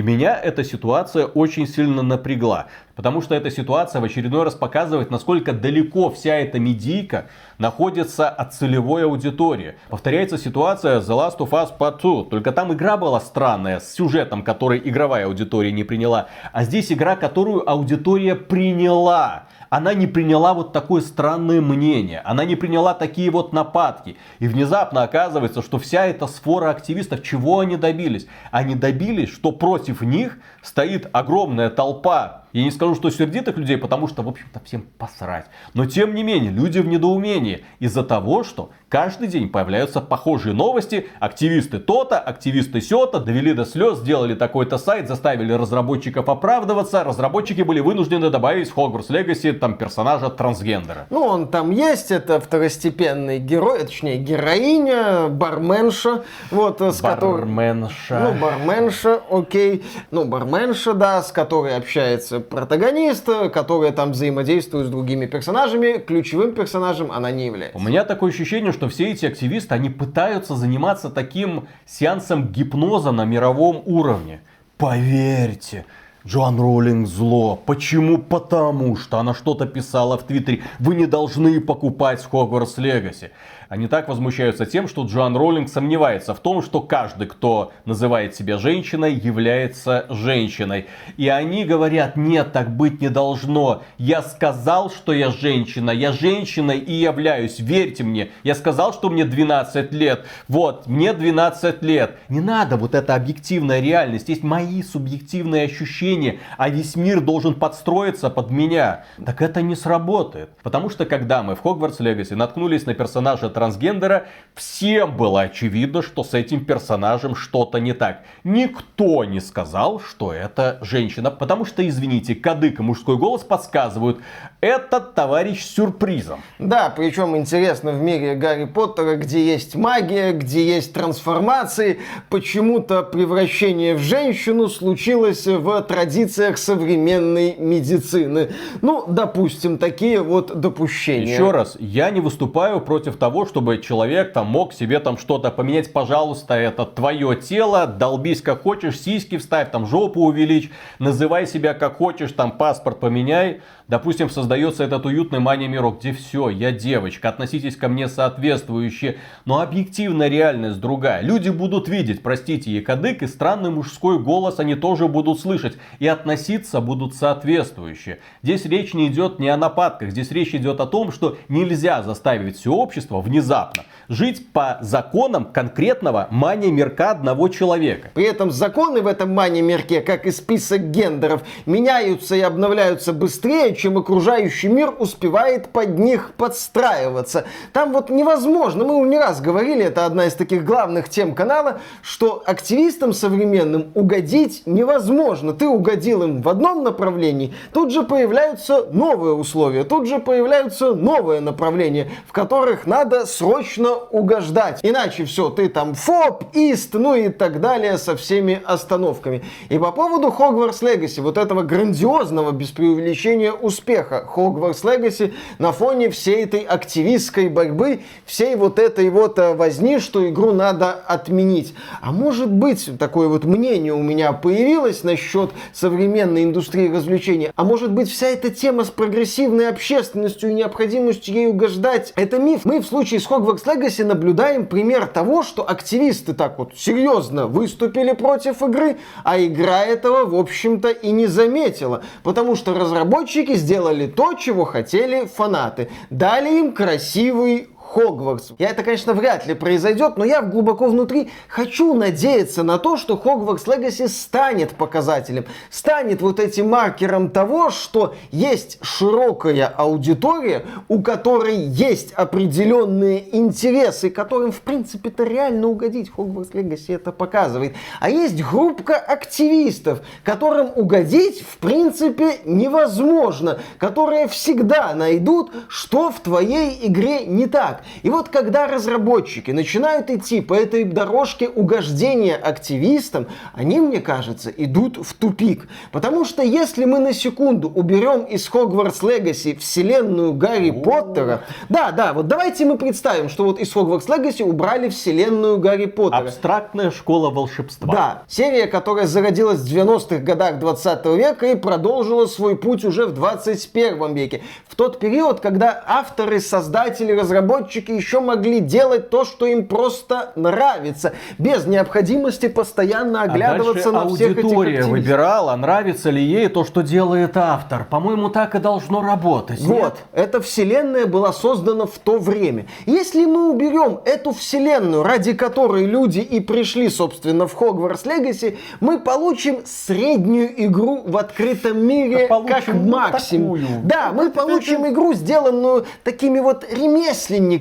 И 0.00 0.02
меня 0.02 0.34
эта 0.34 0.64
ситуация 0.64 1.26
очень 1.26 1.66
сильно 1.66 2.00
напрягла. 2.00 2.68
Потому 2.96 3.20
что 3.20 3.34
эта 3.34 3.50
ситуация 3.50 4.00
в 4.00 4.04
очередной 4.04 4.44
раз 4.44 4.54
показывает, 4.54 5.10
насколько 5.10 5.52
далеко 5.52 6.10
вся 6.10 6.36
эта 6.36 6.58
медийка 6.58 7.26
находится 7.58 8.30
от 8.30 8.54
целевой 8.54 9.04
аудитории. 9.04 9.74
Повторяется 9.90 10.38
ситуация 10.38 11.00
The 11.00 11.08
Last 11.08 11.36
of 11.40 11.50
Us 11.50 11.72
Part 11.78 12.00
2. 12.00 12.30
Только 12.30 12.50
там 12.52 12.72
игра 12.72 12.96
была 12.96 13.20
странная, 13.20 13.78
с 13.78 13.92
сюжетом, 13.92 14.42
который 14.42 14.80
игровая 14.82 15.26
аудитория 15.26 15.70
не 15.70 15.84
приняла. 15.84 16.28
А 16.54 16.64
здесь 16.64 16.90
игра, 16.90 17.14
которую 17.14 17.68
аудитория 17.70 18.36
приняла 18.36 19.48
она 19.70 19.94
не 19.94 20.08
приняла 20.08 20.52
вот 20.52 20.72
такое 20.72 21.00
странное 21.00 21.60
мнение, 21.60 22.20
она 22.24 22.44
не 22.44 22.56
приняла 22.56 22.92
такие 22.92 23.30
вот 23.30 23.52
нападки. 23.52 24.16
И 24.40 24.48
внезапно 24.48 25.04
оказывается, 25.04 25.62
что 25.62 25.78
вся 25.78 26.06
эта 26.06 26.26
сфора 26.26 26.70
активистов, 26.70 27.22
чего 27.22 27.60
они 27.60 27.76
добились? 27.76 28.26
Они 28.50 28.74
добились, 28.74 29.30
что 29.30 29.52
против 29.52 30.02
них 30.02 30.38
стоит 30.60 31.08
огромная 31.12 31.70
толпа 31.70 32.42
Я 32.52 32.64
не 32.64 32.70
скажу, 32.70 32.94
что 32.94 33.10
сердитых 33.10 33.56
людей, 33.56 33.76
потому 33.76 34.08
что, 34.08 34.22
в 34.22 34.28
общем-то, 34.28 34.60
всем 34.64 34.82
посрать. 34.98 35.46
Но, 35.74 35.86
тем 35.86 36.14
не 36.14 36.22
менее, 36.24 36.50
люди 36.50 36.78
в 36.80 36.88
недоумении 36.88 37.64
из-за 37.78 38.02
того, 38.02 38.42
что 38.42 38.70
каждый 38.88 39.28
день 39.28 39.48
появляются 39.48 40.00
похожие 40.00 40.52
новости. 40.52 41.08
Активисты 41.20 41.78
то-то, 41.78 42.18
активисты 42.18 42.80
сё-то, 42.80 43.20
довели 43.20 43.52
до 43.52 43.64
слез, 43.64 43.98
сделали 43.98 44.34
такой-то 44.34 44.78
сайт, 44.78 45.06
заставили 45.06 45.52
разработчиков 45.52 46.28
оправдываться. 46.28 47.04
Разработчики 47.04 47.62
были 47.62 47.80
вынуждены 47.80 48.30
добавить 48.30 48.70
в 48.70 48.76
Hogwarts 48.76 49.10
Legacy 49.10 49.52
там 49.52 49.76
персонажа 49.76 50.28
трансгендера. 50.28 51.06
Ну, 51.10 51.24
он 51.24 51.48
там 51.48 51.70
есть, 51.70 52.10
это 52.10 52.40
второстепенный 52.40 53.38
герой, 53.38 53.80
точнее, 53.80 54.16
героиня, 54.18 55.28
барменша, 55.28 56.24
вот, 56.50 56.80
с 56.80 57.00
которой... 57.00 57.42
Барменша. 57.42 58.20
Ну, 58.20 58.32
барменша, 58.40 59.20
окей. 59.30 59.84
Ну, 60.10 60.24
барменша, 60.24 60.94
да, 60.94 61.22
с 61.22 61.30
которой 61.30 61.76
общается 61.76 62.39
протагонист, 62.40 63.26
которая 63.52 63.92
там 63.92 64.12
взаимодействует 64.12 64.86
с 64.86 64.90
другими 64.90 65.26
персонажами. 65.26 65.98
Ключевым 65.98 66.54
персонажем 66.54 67.12
она 67.12 67.30
не 67.30 67.46
является. 67.46 67.78
У 67.78 67.80
меня 67.80 68.04
такое 68.04 68.30
ощущение, 68.30 68.72
что 68.72 68.88
все 68.88 69.10
эти 69.10 69.26
активисты, 69.26 69.74
они 69.74 69.90
пытаются 69.90 70.56
заниматься 70.56 71.10
таким 71.10 71.68
сеансом 71.86 72.48
гипноза 72.48 73.12
на 73.12 73.24
мировом 73.24 73.82
уровне. 73.86 74.40
Поверьте, 74.76 75.84
Джоан 76.26 76.58
Роллинг 76.60 77.06
зло. 77.06 77.56
Почему? 77.64 78.18
Потому 78.18 78.96
что 78.96 79.18
она 79.18 79.34
что-то 79.34 79.66
писала 79.66 80.18
в 80.18 80.24
Твиттере. 80.24 80.62
Вы 80.78 80.94
не 80.94 81.06
должны 81.06 81.60
покупать 81.60 82.24
Хогвартс 82.24 82.78
Легаси. 82.78 83.30
Они 83.70 83.86
так 83.86 84.08
возмущаются 84.08 84.66
тем, 84.66 84.88
что 84.88 85.04
Джоан 85.04 85.36
Роллинг 85.36 85.68
сомневается 85.68 86.34
в 86.34 86.40
том, 86.40 86.60
что 86.60 86.80
каждый, 86.80 87.28
кто 87.28 87.70
называет 87.84 88.34
себя 88.34 88.58
женщиной, 88.58 89.14
является 89.14 90.06
женщиной. 90.08 90.86
И 91.16 91.28
они 91.28 91.64
говорят, 91.64 92.16
нет, 92.16 92.52
так 92.52 92.76
быть 92.76 93.00
не 93.00 93.08
должно. 93.10 93.84
Я 93.96 94.22
сказал, 94.22 94.90
что 94.90 95.12
я 95.12 95.30
женщина. 95.30 95.92
Я 95.92 96.10
женщина 96.10 96.72
и 96.72 96.92
являюсь. 96.92 97.60
Верьте 97.60 98.02
мне. 98.02 98.30
Я 98.42 98.56
сказал, 98.56 98.92
что 98.92 99.08
мне 99.08 99.24
12 99.24 99.92
лет. 99.92 100.26
Вот, 100.48 100.88
мне 100.88 101.12
12 101.12 101.80
лет. 101.84 102.16
Не 102.28 102.40
надо 102.40 102.76
вот 102.76 102.96
эта 102.96 103.14
объективная 103.14 103.80
реальность. 103.80 104.28
Есть 104.28 104.42
мои 104.42 104.82
субъективные 104.82 105.66
ощущения. 105.66 106.40
А 106.58 106.70
весь 106.70 106.96
мир 106.96 107.20
должен 107.20 107.54
подстроиться 107.54 108.30
под 108.30 108.50
меня. 108.50 109.04
Так 109.24 109.40
это 109.40 109.62
не 109.62 109.76
сработает. 109.76 110.50
Потому 110.64 110.90
что 110.90 111.06
когда 111.06 111.44
мы 111.44 111.54
в 111.54 111.60
Хогвартс 111.60 112.00
Легаси 112.00 112.34
наткнулись 112.34 112.84
на 112.84 112.94
персонажа 112.94 113.48
трансгендера, 113.60 114.24
всем 114.54 115.16
было 115.16 115.42
очевидно, 115.42 116.00
что 116.00 116.24
с 116.24 116.32
этим 116.32 116.64
персонажем 116.64 117.34
что-то 117.34 117.78
не 117.78 117.92
так. 117.92 118.22
Никто 118.42 119.24
не 119.24 119.38
сказал, 119.38 120.00
что 120.00 120.32
это 120.32 120.78
женщина, 120.80 121.30
потому 121.30 121.66
что, 121.66 121.86
извините, 121.86 122.34
кадык 122.34 122.80
и 122.80 122.82
мужской 122.82 123.18
голос 123.18 123.42
подсказывают, 123.42 124.20
этот 124.62 125.14
товарищ 125.14 125.62
с 125.62 125.74
сюрпризом. 125.74 126.40
Да, 126.58 126.92
причем 126.94 127.36
интересно 127.36 127.92
в 127.92 128.00
мире 128.00 128.34
Гарри 128.34 128.64
Поттера, 128.64 129.16
где 129.16 129.44
есть 129.44 129.74
магия, 129.74 130.32
где 130.32 130.66
есть 130.66 130.94
трансформации, 130.94 132.00
почему-то 132.30 133.02
превращение 133.02 133.94
в 133.94 134.00
женщину 134.00 134.68
случилось 134.68 135.46
в 135.46 135.82
традициях 135.82 136.56
современной 136.56 137.56
медицины. 137.56 138.52
Ну, 138.80 139.04
допустим, 139.06 139.76
такие 139.76 140.22
вот 140.22 140.58
допущения. 140.58 141.34
Еще 141.34 141.50
раз, 141.50 141.76
я 141.78 142.10
не 142.10 142.20
выступаю 142.20 142.80
против 142.80 143.16
того, 143.16 143.44
чтобы 143.50 143.78
человек 143.78 144.32
там 144.32 144.46
мог 144.46 144.72
себе 144.72 145.00
там 145.00 145.18
что-то 145.18 145.50
поменять. 145.50 145.92
Пожалуйста, 145.92 146.54
это 146.54 146.86
твое 146.86 147.34
тело, 147.34 147.86
долбись 147.86 148.42
как 148.42 148.62
хочешь, 148.62 149.00
сиськи 149.00 149.38
вставь, 149.38 149.72
там 149.72 149.86
жопу 149.86 150.20
увеличь, 150.20 150.70
называй 151.00 151.48
себя 151.48 151.74
как 151.74 151.96
хочешь, 151.96 152.30
там 152.30 152.52
паспорт 152.52 153.00
поменяй. 153.00 153.60
Допустим, 153.90 154.30
создается 154.30 154.84
этот 154.84 155.04
уютный 155.04 155.40
мания 155.40 155.66
мирок, 155.66 155.98
где 155.98 156.12
все, 156.12 156.48
я 156.48 156.70
девочка, 156.70 157.28
относитесь 157.28 157.74
ко 157.74 157.88
мне 157.88 158.06
соответствующе. 158.06 159.16
Но 159.46 159.60
объективная 159.60 160.28
реальность 160.28 160.78
другая. 160.78 161.22
Люди 161.22 161.48
будут 161.48 161.88
видеть, 161.88 162.22
простите, 162.22 162.70
якадык 162.70 163.24
и 163.24 163.26
странный 163.26 163.70
мужской 163.70 164.20
голос 164.20 164.60
они 164.60 164.76
тоже 164.76 165.08
будут 165.08 165.40
слышать. 165.40 165.76
И 165.98 166.06
относиться 166.06 166.80
будут 166.80 167.16
соответствующе. 167.16 168.20
Здесь 168.44 168.64
речь 168.64 168.94
не 168.94 169.08
идет 169.08 169.40
не 169.40 169.48
о 169.48 169.56
нападках, 169.56 170.12
здесь 170.12 170.30
речь 170.30 170.54
идет 170.54 170.78
о 170.78 170.86
том, 170.86 171.10
что 171.10 171.36
нельзя 171.48 172.04
заставить 172.04 172.58
все 172.58 172.72
общество 172.72 173.20
внезапно 173.20 173.82
жить 174.10 174.52
по 174.52 174.78
законам 174.82 175.46
конкретного 175.46 176.26
мания 176.30 176.70
мирка 176.70 177.12
одного 177.12 177.48
человека. 177.48 178.10
При 178.12 178.24
этом 178.24 178.50
законы 178.50 179.00
в 179.00 179.06
этом 179.06 179.32
мания 179.32 179.62
мирке, 179.62 180.00
как 180.00 180.26
и 180.26 180.32
список 180.32 180.90
гендеров, 180.90 181.42
меняются 181.64 182.34
и 182.34 182.40
обновляются 182.40 183.12
быстрее, 183.12 183.74
чем 183.80 183.96
окружающий 183.96 184.68
мир 184.68 184.94
успевает 184.98 185.68
под 185.68 185.98
них 185.98 186.32
подстраиваться. 186.36 187.46
Там 187.72 187.92
вот 187.92 188.10
невозможно, 188.10 188.84
мы 188.84 189.06
не 189.08 189.18
раз 189.18 189.40
говорили, 189.40 189.84
это 189.84 190.04
одна 190.04 190.26
из 190.26 190.34
таких 190.34 190.64
главных 190.64 191.08
тем 191.08 191.34
канала, 191.34 191.80
что 192.02 192.42
активистам 192.44 193.12
современным 193.12 193.90
угодить 193.94 194.62
невозможно. 194.66 195.54
Ты 195.54 195.66
угодил 195.66 196.22
им 196.22 196.42
в 196.42 196.48
одном 196.48 196.84
направлении, 196.84 197.54
тут 197.72 197.90
же 197.90 198.02
появляются 198.02 198.86
новые 198.92 199.34
условия, 199.34 199.84
тут 199.84 200.06
же 200.06 200.18
появляются 200.18 200.92
новые 200.92 201.40
направления, 201.40 202.10
в 202.28 202.32
которых 202.32 202.86
надо 202.86 203.24
срочно 203.26 203.94
угождать. 203.94 204.80
Иначе 204.82 205.24
все, 205.24 205.48
ты 205.48 205.68
там 205.68 205.94
фоп, 205.94 206.44
ист, 206.52 206.94
ну 206.94 207.14
и 207.14 207.30
так 207.30 207.60
далее 207.60 207.96
со 207.96 208.16
всеми 208.16 208.60
остановками. 208.64 209.42
И 209.70 209.78
по 209.78 209.92
поводу 209.92 210.30
Хогвартс 210.30 210.82
Легаси, 210.82 211.20
вот 211.20 211.38
этого 211.38 211.62
грандиозного, 211.62 212.50
без 212.52 212.70
преувеличения, 212.70 213.52
успеха 213.70 214.26
Хогвартс 214.26 214.82
Легаси 214.82 215.32
на 215.58 215.70
фоне 215.70 216.10
всей 216.10 216.42
этой 216.42 216.60
активистской 216.60 217.48
борьбы, 217.48 218.00
всей 218.26 218.56
вот 218.56 218.80
этой 218.80 219.08
вот 219.10 219.38
э, 219.38 219.54
возни, 219.54 220.00
что 220.00 220.28
игру 220.28 220.52
надо 220.52 220.90
отменить. 220.90 221.72
А 222.00 222.10
может 222.10 222.50
быть, 222.50 222.90
такое 222.98 223.28
вот 223.28 223.44
мнение 223.44 223.94
у 223.94 224.02
меня 224.02 224.32
появилось 224.32 225.04
насчет 225.04 225.50
современной 225.72 226.42
индустрии 226.42 226.88
развлечений, 226.88 227.50
а 227.54 227.62
может 227.62 227.92
быть 227.92 228.10
вся 228.10 228.26
эта 228.26 228.50
тема 228.50 228.82
с 228.84 228.90
прогрессивной 228.90 229.68
общественностью 229.68 230.50
и 230.50 230.54
необходимостью 230.54 231.34
ей 231.34 231.46
угождать, 231.46 232.12
это 232.16 232.40
миф. 232.40 232.64
Мы 232.64 232.80
в 232.80 232.86
случае 232.86 233.20
с 233.20 233.26
Хогвартс 233.26 233.64
Легаси 233.66 234.02
наблюдаем 234.02 234.66
пример 234.66 235.06
того, 235.06 235.44
что 235.44 235.68
активисты 235.68 236.34
так 236.34 236.58
вот 236.58 236.72
серьезно 236.76 237.46
выступили 237.46 238.14
против 238.14 238.62
игры, 238.62 238.96
а 239.22 239.40
игра 239.40 239.84
этого, 239.84 240.24
в 240.24 240.34
общем-то, 240.34 240.88
и 240.88 241.12
не 241.12 241.28
заметила. 241.28 242.02
Потому 242.24 242.56
что 242.56 242.74
разработчики 242.74 243.54
сделали 243.60 244.06
то, 244.06 244.34
чего 244.34 244.64
хотели 244.64 245.26
фанаты. 245.26 245.88
Дали 246.10 246.58
им 246.58 246.72
красивый 246.74 247.68
Хогвартс. 247.92 248.52
И 248.56 248.62
это, 248.62 248.84
конечно, 248.84 249.14
вряд 249.14 249.46
ли 249.46 249.54
произойдет, 249.54 250.16
но 250.16 250.24
я 250.24 250.42
глубоко 250.42 250.86
внутри 250.86 251.30
хочу 251.48 251.94
надеяться 251.94 252.62
на 252.62 252.78
то, 252.78 252.96
что 252.96 253.16
Хогвартс 253.16 253.66
Легаси 253.66 254.06
станет 254.06 254.70
показателем, 254.70 255.44
станет 255.70 256.22
вот 256.22 256.38
этим 256.38 256.70
маркером 256.70 257.30
того, 257.30 257.70
что 257.70 258.14
есть 258.30 258.78
широкая 258.80 259.66
аудитория, 259.66 260.64
у 260.88 261.02
которой 261.02 261.56
есть 261.56 262.12
определенные 262.12 263.36
интересы, 263.36 264.10
которым, 264.10 264.52
в 264.52 264.60
принципе-то, 264.60 265.24
реально 265.24 265.66
угодить. 265.66 266.10
Хогвартс 266.10 266.54
Легаси 266.54 266.92
это 266.92 267.10
показывает. 267.10 267.74
А 267.98 268.08
есть 268.08 268.40
группа 268.42 268.94
активистов, 268.94 270.00
которым 270.22 270.70
угодить, 270.76 271.42
в 271.42 271.58
принципе, 271.58 272.38
невозможно, 272.44 273.58
которые 273.78 274.28
всегда 274.28 274.94
найдут, 274.94 275.50
что 275.68 276.10
в 276.10 276.20
твоей 276.20 276.86
игре 276.86 277.26
не 277.26 277.46
так. 277.46 277.79
И 278.02 278.10
вот 278.10 278.28
когда 278.28 278.66
разработчики 278.66 279.50
начинают 279.50 280.10
идти 280.10 280.40
по 280.40 280.54
этой 280.54 280.84
дорожке 280.84 281.48
угождения 281.48 282.36
активистам, 282.36 283.26
они, 283.54 283.80
мне 283.80 284.00
кажется, 284.00 284.50
идут 284.50 284.96
в 284.96 285.14
тупик. 285.14 285.68
Потому 285.92 286.24
что 286.24 286.42
если 286.42 286.84
мы 286.84 286.98
на 286.98 287.12
секунду 287.12 287.68
уберем 287.68 288.24
из 288.24 288.48
Хогвартс 288.48 289.02
Легаси 289.02 289.54
вселенную 289.54 290.34
Гарри 290.34 290.70
Поттера, 290.70 291.42
да, 291.68 291.90
да, 291.90 292.12
вот 292.12 292.28
давайте 292.28 292.64
мы 292.64 292.78
представим, 292.78 293.28
что 293.28 293.44
вот 293.44 293.58
из 293.58 293.72
Хогвартс 293.72 294.08
Легаси 294.08 294.42
убрали 294.42 294.88
вселенную 294.88 295.58
Гарри 295.58 295.86
Поттера. 295.86 296.24
Абстрактная 296.24 296.90
школа 296.90 297.30
волшебства. 297.30 297.92
Да, 297.92 298.22
серия, 298.28 298.66
которая 298.66 299.06
зародилась 299.06 299.60
в 299.60 299.66
90-х 299.66 300.18
годах 300.18 300.58
20 300.58 301.06
века 301.06 301.46
и 301.46 301.56
продолжила 301.56 302.26
свой 302.26 302.56
путь 302.56 302.84
уже 302.84 303.06
в 303.06 303.14
21 303.14 304.14
веке. 304.14 304.42
В 304.68 304.76
тот 304.76 304.98
период, 304.98 305.40
когда 305.40 305.82
авторы, 305.86 306.40
создатели, 306.40 307.12
разработчики 307.12 307.69
разработчики 307.70 307.92
еще 307.92 308.20
могли 308.20 308.60
делать 308.60 309.10
то, 309.10 309.24
что 309.24 309.46
им 309.46 309.66
просто 309.66 310.32
нравится, 310.36 311.12
без 311.38 311.66
необходимости 311.66 312.48
постоянно 312.48 313.22
оглядываться 313.22 313.90
а 313.90 313.92
на 313.92 314.08
всех 314.08 314.32
этих 314.32 314.44
аудитория 314.44 314.84
выбирала, 314.84 315.56
нравится 315.56 316.10
ли 316.10 316.22
ей 316.22 316.48
то, 316.48 316.64
что 316.64 316.82
делает 316.82 317.36
автор. 317.36 317.86
По-моему, 317.88 318.28
так 318.28 318.54
и 318.54 318.58
должно 318.58 319.02
работать. 319.02 319.60
Вот, 319.60 319.76
нет? 319.76 319.94
эта 320.12 320.40
вселенная 320.40 321.06
была 321.06 321.32
создана 321.32 321.86
в 321.86 321.98
то 321.98 322.18
время. 322.18 322.66
Если 322.86 323.24
мы 323.24 323.50
уберем 323.50 324.00
эту 324.04 324.32
вселенную, 324.32 325.02
ради 325.02 325.32
которой 325.32 325.86
люди 325.86 326.20
и 326.20 326.40
пришли, 326.40 326.88
собственно, 326.88 327.46
в 327.46 327.54
Хогвартс 327.54 328.04
Легаси, 328.06 328.58
мы 328.80 328.98
получим 328.98 329.60
среднюю 329.64 330.66
игру 330.66 331.02
в 331.06 331.16
открытом 331.16 331.86
мире, 331.86 332.26
А 332.26 332.28
получим 332.28 332.54
как 332.54 332.74
вот 332.74 332.86
максимум. 332.86 333.60
такую. 333.60 333.80
Да, 333.84 334.12
мы 334.12 334.30
получим 334.30 334.86
игру, 334.88 335.14
сделанную 335.14 335.86
такими 336.04 336.40
вот 336.40 336.64
ремесленниками, 336.70 337.59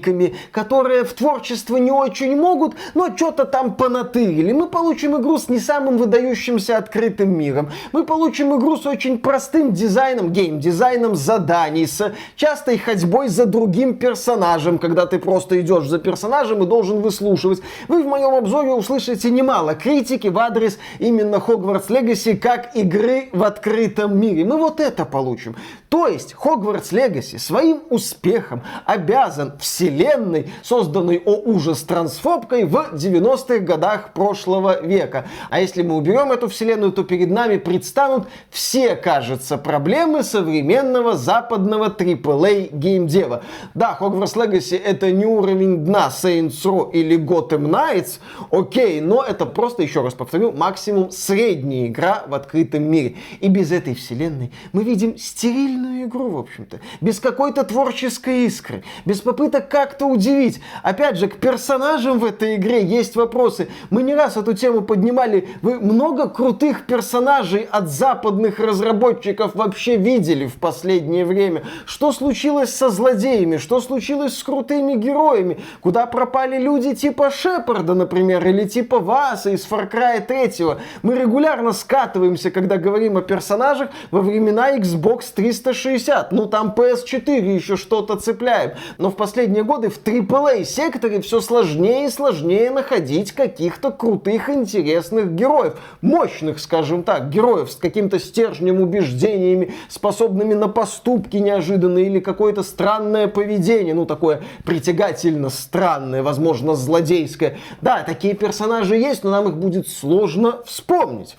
которые 0.51 1.03
в 1.03 1.13
творчество 1.13 1.77
не 1.77 1.91
очень 1.91 2.35
могут, 2.35 2.75
но 2.93 3.15
что-то 3.15 3.45
там 3.45 3.75
понатырили. 3.75 4.51
Мы 4.51 4.67
получим 4.67 5.17
игру 5.17 5.38
с 5.38 5.49
не 5.49 5.59
самым 5.59 5.97
выдающимся 5.97 6.77
открытым 6.77 7.38
миром. 7.38 7.71
Мы 7.91 8.05
получим 8.05 8.57
игру 8.57 8.77
с 8.77 8.85
очень 8.85 9.19
простым 9.19 9.73
дизайном, 9.73 10.31
гейм-дизайном 10.31 11.15
заданий, 11.15 11.85
с 11.85 12.13
частой 12.35 12.77
ходьбой 12.77 13.27
за 13.27 13.45
другим 13.45 13.97
персонажем, 13.97 14.79
когда 14.79 15.05
ты 15.05 15.19
просто 15.19 15.59
идешь 15.62 15.88
за 15.88 15.99
персонажем 15.99 16.63
и 16.63 16.67
должен 16.67 17.01
выслушивать. 17.01 17.62
Вы 17.88 18.03
в 18.03 18.07
моем 18.07 18.35
обзоре 18.35 18.71
услышите 18.71 19.29
немало 19.29 19.75
критики 19.75 20.27
в 20.27 20.38
адрес 20.38 20.77
именно 20.99 21.39
Хогвартс 21.39 21.89
Легаси 21.89 22.35
как 22.35 22.75
игры 22.75 23.29
в 23.31 23.43
открытом 23.43 24.19
мире. 24.19 24.45
Мы 24.45 24.57
вот 24.57 24.79
это 24.79 25.05
получим. 25.05 25.55
То 25.89 26.07
есть 26.07 26.33
Хогвартс 26.33 26.91
Легаси 26.91 27.38
своим 27.38 27.81
успехом 27.89 28.63
обязан 28.85 29.53
вселенной, 29.89 30.52
созданной 30.62 31.21
о 31.25 31.36
ужас 31.36 31.82
трансфобкой 31.82 32.65
в 32.65 32.75
90-х 32.93 33.60
годах 33.60 34.13
прошлого 34.13 34.82
века. 34.82 35.25
А 35.49 35.60
если 35.60 35.82
мы 35.82 35.95
уберем 35.95 36.32
эту 36.32 36.47
вселенную, 36.47 36.91
то 36.91 37.04
перед 37.04 37.32
нами 37.32 37.58
предстанут 37.58 38.28
все, 38.49 38.95
кажется, 38.95 39.58
проблемы 39.58 40.23
современного 40.23 41.17
западного 41.17 41.89
AAA 41.89 42.69
геймдева. 42.71 43.43
Да, 43.73 43.97
Hogwarts 43.99 44.36
Legacy 44.36 44.80
это 44.80 45.12
не 45.12 45.25
уровень 45.25 45.86
дна 45.86 46.10
Saints 46.10 46.63
Row 46.63 46.91
или 46.91 47.17
Gotham 47.17 47.69
Knights, 47.69 48.19
окей, 48.52 49.02
но 49.02 49.23
это 49.23 49.45
просто, 49.45 49.84
еще 49.84 50.02
раз 50.02 50.13
повторю, 50.13 50.52
максимум 50.52 51.12
средняя 51.12 51.88
игра 51.88 52.23
в 52.28 52.34
открытом 52.36 52.84
мире. 52.84 53.15
И 53.39 53.49
без 53.49 53.71
этой 53.71 53.95
вселенной 53.95 54.52
мы 54.71 54.84
видим 54.84 55.17
стерильную 55.17 56.06
игру, 56.06 56.30
в 56.30 56.38
общем-то, 56.38 56.80
без 57.02 57.19
какой-то 57.19 57.63
творческой 57.63 58.45
искры, 58.45 58.84
без 59.06 59.21
попыток 59.21 59.69
как-то 59.80 60.08
удивить. 60.08 60.60
Опять 60.84 61.15
же, 61.15 61.30
к 61.30 61.38
персонажам 61.38 62.20
в 62.20 62.26
этой 62.26 62.58
игре 62.58 62.84
есть 62.84 63.15
вопросы. 63.15 63.70
Мы 63.89 64.04
не 64.04 64.13
раз 64.13 64.36
эту 64.36 64.54
тему 64.54 64.82
поднимали. 64.82 65.48
Вы 65.62 65.80
много 65.80 66.28
крутых 66.28 66.86
персонажей 66.86 67.65
от 67.72 67.88
западных 67.88 68.60
разработчиков 68.60 69.56
вообще 69.56 69.96
видели 69.96 70.48
в 70.48 70.56
последнее 70.56 71.24
время? 71.24 71.63
Что 71.86 72.12
случилось 72.12 72.76
со 72.76 72.89
злодеями? 72.89 73.56
Что 73.56 73.80
случилось 73.80 74.38
с 74.38 74.44
крутыми 74.44 74.96
героями? 74.96 75.62
Куда 75.80 76.06
пропали 76.08 76.58
люди 76.58 76.94
типа 76.94 77.32
Шепарда, 77.32 77.94
например, 77.94 78.46
или 78.46 78.65
типа 78.65 79.00
Васа 79.00 79.52
из 79.52 79.65
Far 79.65 79.89
Cry 79.89 80.20
3? 80.20 80.78
Мы 81.04 81.15
регулярно 81.15 81.72
скатываемся, 81.72 82.52
когда 82.52 82.76
говорим 82.76 83.15
о 83.15 83.22
персонажах 83.22 83.92
во 84.12 84.20
времена 84.20 84.78
Xbox 84.78 85.28
360. 85.34 86.34
Ну 86.34 86.48
там 86.48 86.74
PS4 86.76 87.56
еще 87.56 87.78
что-то 87.78 88.18
цепляем. 88.18 88.72
Но 88.98 89.10
в 89.10 89.15
последние 89.15 89.63
годы 89.69 89.89
в 89.89 90.03
AAA 90.03 90.63
секторе 90.63 91.21
все 91.21 91.41
сложнее 91.41 92.08
и 92.08 92.10
сложнее 92.10 92.71
находить 92.71 93.34
каких-то 93.34 93.91
крутых, 93.91 94.49
интересных 94.49 95.34
героев. 95.34 95.75
Мощных, 96.01 96.60
скажем 96.60 97.03
так, 97.03 97.29
героев 97.29 97.71
с 97.71 97.75
каким-то 97.75 98.17
стержнем, 98.19 98.82
убеждениями, 98.82 99.71
способными 99.88 100.55
на 100.55 100.69
поступки 100.69 101.38
неожиданные 101.38 102.08
или 102.08 102.19
какое-то 102.19 102.63
странное 102.63 103.27
поведение. 103.27 103.93
Ну, 103.93 104.08
такое 104.08 104.41
притягательно 104.65 105.49
странное, 105.49 106.23
возможно, 106.23 106.73
злодейское. 106.73 107.60
Да, 107.82 108.01
такие 108.01 108.34
персонажи 108.34 108.95
есть, 108.95 109.23
но 109.23 109.29
нам 109.29 109.49
их 109.49 109.58
будет 109.58 109.88
сложно 109.88 110.63
вспомнить. 110.65 111.36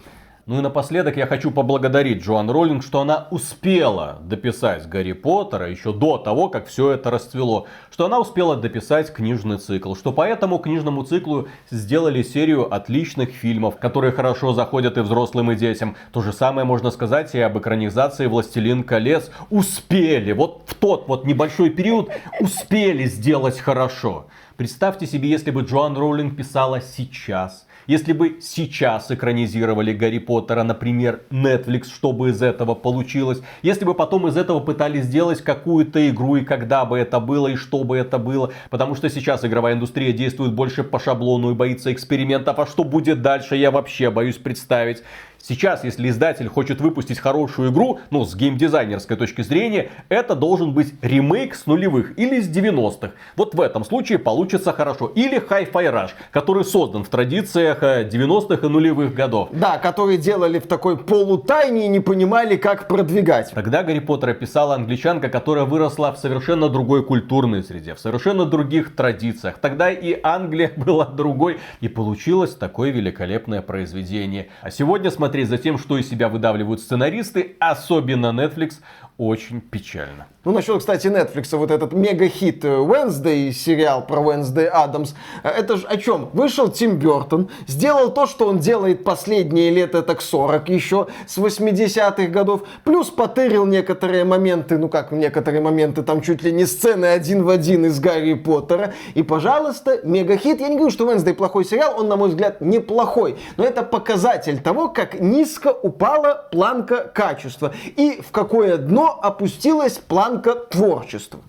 Ну 0.50 0.58
и 0.58 0.62
напоследок 0.62 1.16
я 1.16 1.28
хочу 1.28 1.52
поблагодарить 1.52 2.24
Джоан 2.24 2.50
Роллинг, 2.50 2.82
что 2.82 3.02
она 3.02 3.28
успела 3.30 4.18
дописать 4.20 4.88
Гарри 4.88 5.12
Поттера 5.12 5.70
еще 5.70 5.92
до 5.92 6.18
того, 6.18 6.48
как 6.48 6.66
все 6.66 6.90
это 6.90 7.08
расцвело. 7.08 7.68
Что 7.92 8.06
она 8.06 8.18
успела 8.18 8.56
дописать 8.56 9.12
книжный 9.12 9.58
цикл. 9.58 9.94
Что 9.94 10.12
по 10.12 10.26
этому 10.26 10.58
книжному 10.58 11.04
циклу 11.04 11.46
сделали 11.70 12.24
серию 12.24 12.74
отличных 12.74 13.30
фильмов, 13.30 13.76
которые 13.78 14.10
хорошо 14.10 14.52
заходят 14.52 14.98
и 14.98 15.02
взрослым, 15.02 15.52
и 15.52 15.54
детям. 15.54 15.94
То 16.10 16.20
же 16.20 16.32
самое 16.32 16.66
можно 16.66 16.90
сказать 16.90 17.32
и 17.36 17.38
об 17.38 17.56
экранизации 17.56 18.26
«Властелин 18.26 18.82
колец». 18.82 19.30
Успели, 19.50 20.32
вот 20.32 20.64
в 20.66 20.74
тот 20.74 21.06
вот 21.06 21.26
небольшой 21.26 21.70
период 21.70 22.10
успели 22.40 23.04
сделать 23.04 23.60
хорошо. 23.60 24.26
Представьте 24.56 25.06
себе, 25.06 25.30
если 25.30 25.52
бы 25.52 25.62
Джоан 25.62 25.96
Роулинг 25.96 26.36
писала 26.36 26.80
сейчас– 26.80 27.68
если 27.86 28.12
бы 28.12 28.38
сейчас 28.40 29.10
экранизировали 29.10 29.92
Гарри 29.92 30.18
Поттера, 30.18 30.62
например, 30.62 31.22
Netflix, 31.30 31.84
что 31.92 32.12
бы 32.12 32.30
из 32.30 32.42
этого 32.42 32.74
получилось? 32.74 33.40
Если 33.62 33.84
бы 33.84 33.94
потом 33.94 34.28
из 34.28 34.36
этого 34.36 34.60
пытались 34.60 35.04
сделать 35.04 35.42
какую-то 35.42 36.08
игру, 36.10 36.36
и 36.36 36.44
когда 36.44 36.84
бы 36.84 36.98
это 36.98 37.20
было, 37.20 37.48
и 37.48 37.56
что 37.56 37.84
бы 37.84 37.96
это 37.96 38.18
было? 38.18 38.52
Потому 38.70 38.94
что 38.94 39.08
сейчас 39.08 39.44
игровая 39.44 39.74
индустрия 39.74 40.12
действует 40.12 40.52
больше 40.52 40.84
по 40.84 40.98
шаблону 40.98 41.50
и 41.50 41.54
боится 41.54 41.92
экспериментов. 41.92 42.58
А 42.58 42.66
что 42.66 42.84
будет 42.84 43.22
дальше, 43.22 43.56
я 43.56 43.70
вообще 43.70 44.10
боюсь 44.10 44.36
представить. 44.36 45.02
Сейчас, 45.42 45.84
если 45.84 46.08
издатель 46.10 46.48
хочет 46.48 46.80
выпустить 46.80 47.18
хорошую 47.18 47.72
игру, 47.72 48.00
ну, 48.10 48.24
с 48.24 48.34
геймдизайнерской 48.36 49.16
точки 49.16 49.42
зрения, 49.42 49.90
это 50.08 50.34
должен 50.34 50.72
быть 50.72 50.92
ремейк 51.00 51.54
с 51.54 51.66
нулевых 51.66 52.18
или 52.18 52.40
с 52.40 52.48
90-х. 52.48 53.12
Вот 53.36 53.54
в 53.54 53.60
этом 53.60 53.84
случае 53.84 54.18
получится 54.18 54.72
хорошо. 54.72 55.06
Или 55.06 55.40
Hi-Fi 55.40 55.72
Rush, 55.72 56.10
который 56.30 56.64
создан 56.64 57.04
в 57.04 57.08
традициях 57.08 57.82
90-х 57.82 58.66
и 58.66 58.70
нулевых 58.70 59.14
годов. 59.14 59.48
Да, 59.52 59.78
которые 59.78 60.18
делали 60.18 60.58
в 60.58 60.66
такой 60.66 60.98
полутайне 60.98 61.86
и 61.86 61.88
не 61.88 62.00
понимали, 62.00 62.56
как 62.56 62.86
продвигать. 62.86 63.50
Тогда 63.54 63.82
Гарри 63.82 64.00
Поттера 64.00 64.34
писала 64.34 64.74
англичанка, 64.74 65.30
которая 65.30 65.64
выросла 65.64 66.12
в 66.12 66.18
совершенно 66.18 66.68
другой 66.68 67.02
культурной 67.02 67.62
среде, 67.64 67.94
в 67.94 68.00
совершенно 68.00 68.44
других 68.44 68.94
традициях. 68.94 69.58
Тогда 69.58 69.90
и 69.90 70.18
Англия 70.22 70.70
была 70.76 71.06
другой, 71.06 71.58
и 71.80 71.88
получилось 71.88 72.54
такое 72.54 72.90
великолепное 72.90 73.62
произведение. 73.62 74.48
А 74.60 74.70
сегодня, 74.70 75.10
смотрите, 75.10 75.29
смотреть 75.30 75.48
за 75.48 75.58
тем, 75.58 75.78
что 75.78 75.96
из 75.96 76.10
себя 76.10 76.28
выдавливают 76.28 76.80
сценаристы, 76.80 77.54
особенно 77.60 78.32
Netflix, 78.32 78.80
очень 79.20 79.60
печально. 79.60 80.26
Ну, 80.42 80.52
насчет, 80.52 80.78
кстати, 80.78 81.08
Netflix, 81.08 81.54
вот 81.54 81.70
этот 81.70 81.92
мега-хит 81.92 82.64
Wednesday, 82.64 83.52
сериал 83.52 84.06
про 84.06 84.22
Wednesday 84.22 84.64
Адамс, 84.64 85.12
это 85.42 85.76
же 85.76 85.86
о 85.86 85.98
чем? 85.98 86.30
Вышел 86.32 86.70
Тим 86.70 86.98
Бертон, 86.98 87.50
сделал 87.66 88.10
то, 88.10 88.24
что 88.26 88.48
он 88.48 88.58
делает 88.58 89.04
последние 89.04 89.68
лет, 89.68 89.94
это 89.94 90.14
к 90.14 90.22
40 90.22 90.70
еще, 90.70 91.08
с 91.26 91.36
80-х 91.36 92.28
годов, 92.28 92.62
плюс 92.84 93.10
потырил 93.10 93.66
некоторые 93.66 94.24
моменты, 94.24 94.78
ну 94.78 94.88
как 94.88 95.12
некоторые 95.12 95.60
моменты, 95.60 96.02
там 96.02 96.22
чуть 96.22 96.42
ли 96.42 96.50
не 96.50 96.64
сцены 96.64 97.04
один 97.04 97.44
в 97.44 97.50
один 97.50 97.84
из 97.84 98.00
Гарри 98.00 98.32
Поттера, 98.32 98.94
и, 99.12 99.22
пожалуйста, 99.22 100.00
мега-хит. 100.02 100.60
Я 100.60 100.68
не 100.68 100.76
говорю, 100.76 100.90
что 100.90 101.12
Wednesday 101.12 101.34
плохой 101.34 101.66
сериал, 101.66 101.96
он, 101.98 102.08
на 102.08 102.16
мой 102.16 102.30
взгляд, 102.30 102.62
неплохой, 102.62 103.36
но 103.58 103.64
это 103.66 103.82
показатель 103.82 104.58
того, 104.62 104.88
как 104.88 105.20
низко 105.20 105.68
упала 105.68 106.48
планка 106.50 107.04
качества 107.14 107.74
и 107.96 108.22
в 108.26 108.30
какое 108.30 108.78
дно 108.78 109.09
опустилась 109.12 109.98
планка 109.98 110.54
творчества. 110.54 111.40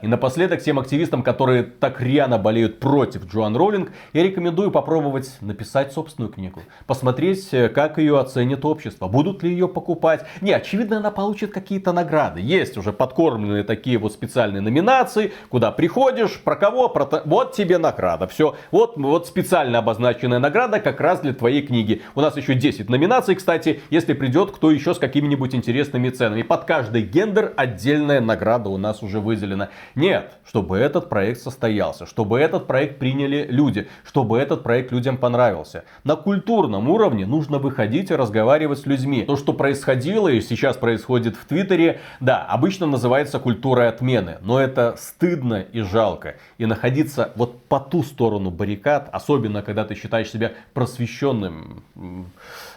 И 0.00 0.06
напоследок 0.06 0.62
тем 0.62 0.78
активистам, 0.78 1.22
которые 1.22 1.64
так 1.64 2.00
рьяно 2.00 2.38
болеют 2.38 2.78
против 2.78 3.26
Джоан 3.26 3.56
Роллинг, 3.56 3.90
я 4.12 4.22
рекомендую 4.22 4.70
попробовать 4.70 5.36
написать 5.40 5.92
собственную 5.92 6.32
книгу. 6.32 6.62
Посмотреть, 6.86 7.48
э, 7.52 7.68
как 7.68 7.98
ее 7.98 8.18
оценит 8.18 8.64
общество. 8.64 9.08
Будут 9.08 9.42
ли 9.42 9.50
ее 9.50 9.68
покупать. 9.68 10.24
Не, 10.40 10.52
очевидно, 10.52 10.98
она 10.98 11.10
получит 11.10 11.52
какие-то 11.52 11.92
награды. 11.92 12.40
Есть 12.40 12.76
уже 12.76 12.92
подкормленные 12.92 13.64
такие 13.64 13.98
вот 13.98 14.12
специальные 14.12 14.60
номинации, 14.60 15.32
куда 15.48 15.72
приходишь, 15.72 16.40
про 16.40 16.56
кого, 16.56 16.88
про 16.88 17.04
то... 17.04 17.22
вот 17.24 17.52
тебе 17.52 17.78
награда. 17.78 18.28
Все, 18.28 18.54
вот, 18.70 18.96
вот 18.96 19.26
специально 19.26 19.78
обозначенная 19.78 20.38
награда 20.38 20.80
как 20.80 21.00
раз 21.00 21.20
для 21.20 21.34
твоей 21.34 21.62
книги. 21.62 22.02
У 22.14 22.20
нас 22.20 22.36
еще 22.36 22.54
10 22.54 22.88
номинаций, 22.88 23.34
кстати, 23.34 23.80
если 23.90 24.12
придет 24.12 24.52
кто 24.52 24.70
еще 24.70 24.94
с 24.94 24.98
какими-нибудь 24.98 25.54
интересными 25.54 26.10
ценами. 26.10 26.42
Под 26.42 26.64
каждый 26.64 27.02
гендер 27.02 27.52
отдельная 27.56 28.20
награда 28.20 28.68
у 28.68 28.76
нас 28.76 29.02
уже 29.02 29.20
выделена. 29.20 29.70
Нет, 29.94 30.34
чтобы 30.46 30.78
этот 30.78 31.08
проект 31.08 31.40
состоялся, 31.40 32.06
чтобы 32.06 32.40
этот 32.40 32.66
проект 32.66 32.98
приняли 32.98 33.46
люди, 33.48 33.88
чтобы 34.04 34.38
этот 34.38 34.62
проект 34.62 34.92
людям 34.92 35.16
понравился. 35.16 35.84
На 36.04 36.16
культурном 36.16 36.88
уровне 36.88 37.26
нужно 37.26 37.58
выходить 37.58 38.10
и 38.10 38.14
разговаривать 38.14 38.80
с 38.80 38.86
людьми. 38.86 39.22
То, 39.22 39.36
что 39.36 39.52
происходило 39.52 40.28
и 40.28 40.40
сейчас 40.40 40.76
происходит 40.76 41.36
в 41.36 41.44
Твиттере, 41.46 42.00
да, 42.20 42.44
обычно 42.44 42.86
называется 42.86 43.38
культурой 43.38 43.88
отмены, 43.88 44.38
но 44.42 44.60
это 44.60 44.96
стыдно 44.98 45.60
и 45.60 45.80
жалко. 45.80 46.36
И 46.58 46.66
находиться 46.66 47.32
вот 47.36 47.62
по 47.64 47.80
ту 47.80 48.02
сторону 48.02 48.50
баррикад, 48.50 49.08
особенно 49.12 49.62
когда 49.62 49.84
ты 49.84 49.94
считаешь 49.94 50.30
себя 50.30 50.52
просвещенным, 50.74 51.82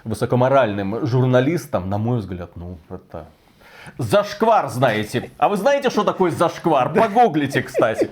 высокоморальным 0.03 1.05
журналистом, 1.05 1.89
на 1.89 1.97
мой 1.97 2.19
взгляд, 2.19 2.51
ну, 2.55 2.77
это 2.89 3.27
Зашквар 3.97 4.69
знаете. 4.69 5.31
А 5.37 5.49
вы 5.49 5.57
знаете, 5.57 5.89
что 5.89 6.03
такое 6.03 6.31
зашквар? 6.31 6.93
Погуглите, 6.93 7.61
кстати. 7.61 8.09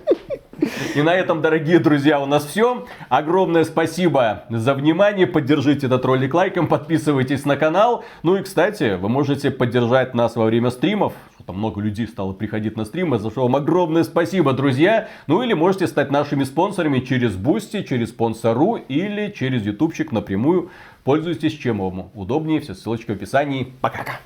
И 0.96 1.02
на 1.02 1.16
этом, 1.16 1.42
дорогие 1.42 1.80
друзья, 1.80 2.20
у 2.20 2.26
нас 2.26 2.46
все. 2.46 2.86
Огромное 3.08 3.64
спасибо 3.64 4.44
за 4.50 4.74
внимание. 4.74 5.26
Поддержите 5.26 5.88
этот 5.88 6.04
ролик 6.06 6.34
лайком, 6.34 6.68
подписывайтесь 6.68 7.46
на 7.46 7.56
канал. 7.56 8.04
Ну 8.24 8.36
и, 8.36 8.44
кстати, 8.44 8.96
вы 8.96 9.10
можете 9.10 9.52
поддержать 9.52 10.14
нас 10.14 10.36
во 10.36 10.46
время 10.46 10.70
стримов. 10.70 11.14
Там 11.46 11.58
много 11.58 11.82
людей 11.82 12.08
стало 12.08 12.34
приходить 12.34 12.76
на 12.76 12.86
стримы, 12.86 13.18
за 13.18 13.32
что 13.32 13.44
вам 13.44 13.56
огромное 13.56 14.04
спасибо, 14.04 14.54
друзья. 14.54 15.08
Ну 15.28 15.42
или 15.42 15.54
можете 15.54 15.88
стать 15.88 16.12
нашими 16.12 16.44
спонсорами 16.44 17.00
через 17.00 17.36
Boosty, 17.36 17.84
через 17.84 18.10
Sponsr 18.10 18.76
или 18.76 19.34
через 19.36 19.66
ютубчик 19.66 20.12
напрямую. 20.12 20.70
Пользуйтесь 21.04 21.54
чем 21.54 21.80
вам 21.80 22.12
удобнее. 22.14 22.60
Все 22.60 22.74
ссылочки 22.76 23.12
в 23.12 23.16
описании. 23.16 23.74
Пока-пока. 23.82 24.20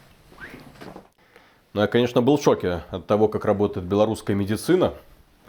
Ну, 1.73 1.81
я, 1.81 1.87
конечно, 1.87 2.21
был 2.21 2.37
в 2.37 2.43
шоке 2.43 2.83
от 2.91 3.07
того, 3.07 3.27
как 3.27 3.45
работает 3.45 3.87
белорусская 3.87 4.35
медицина. 4.35 4.93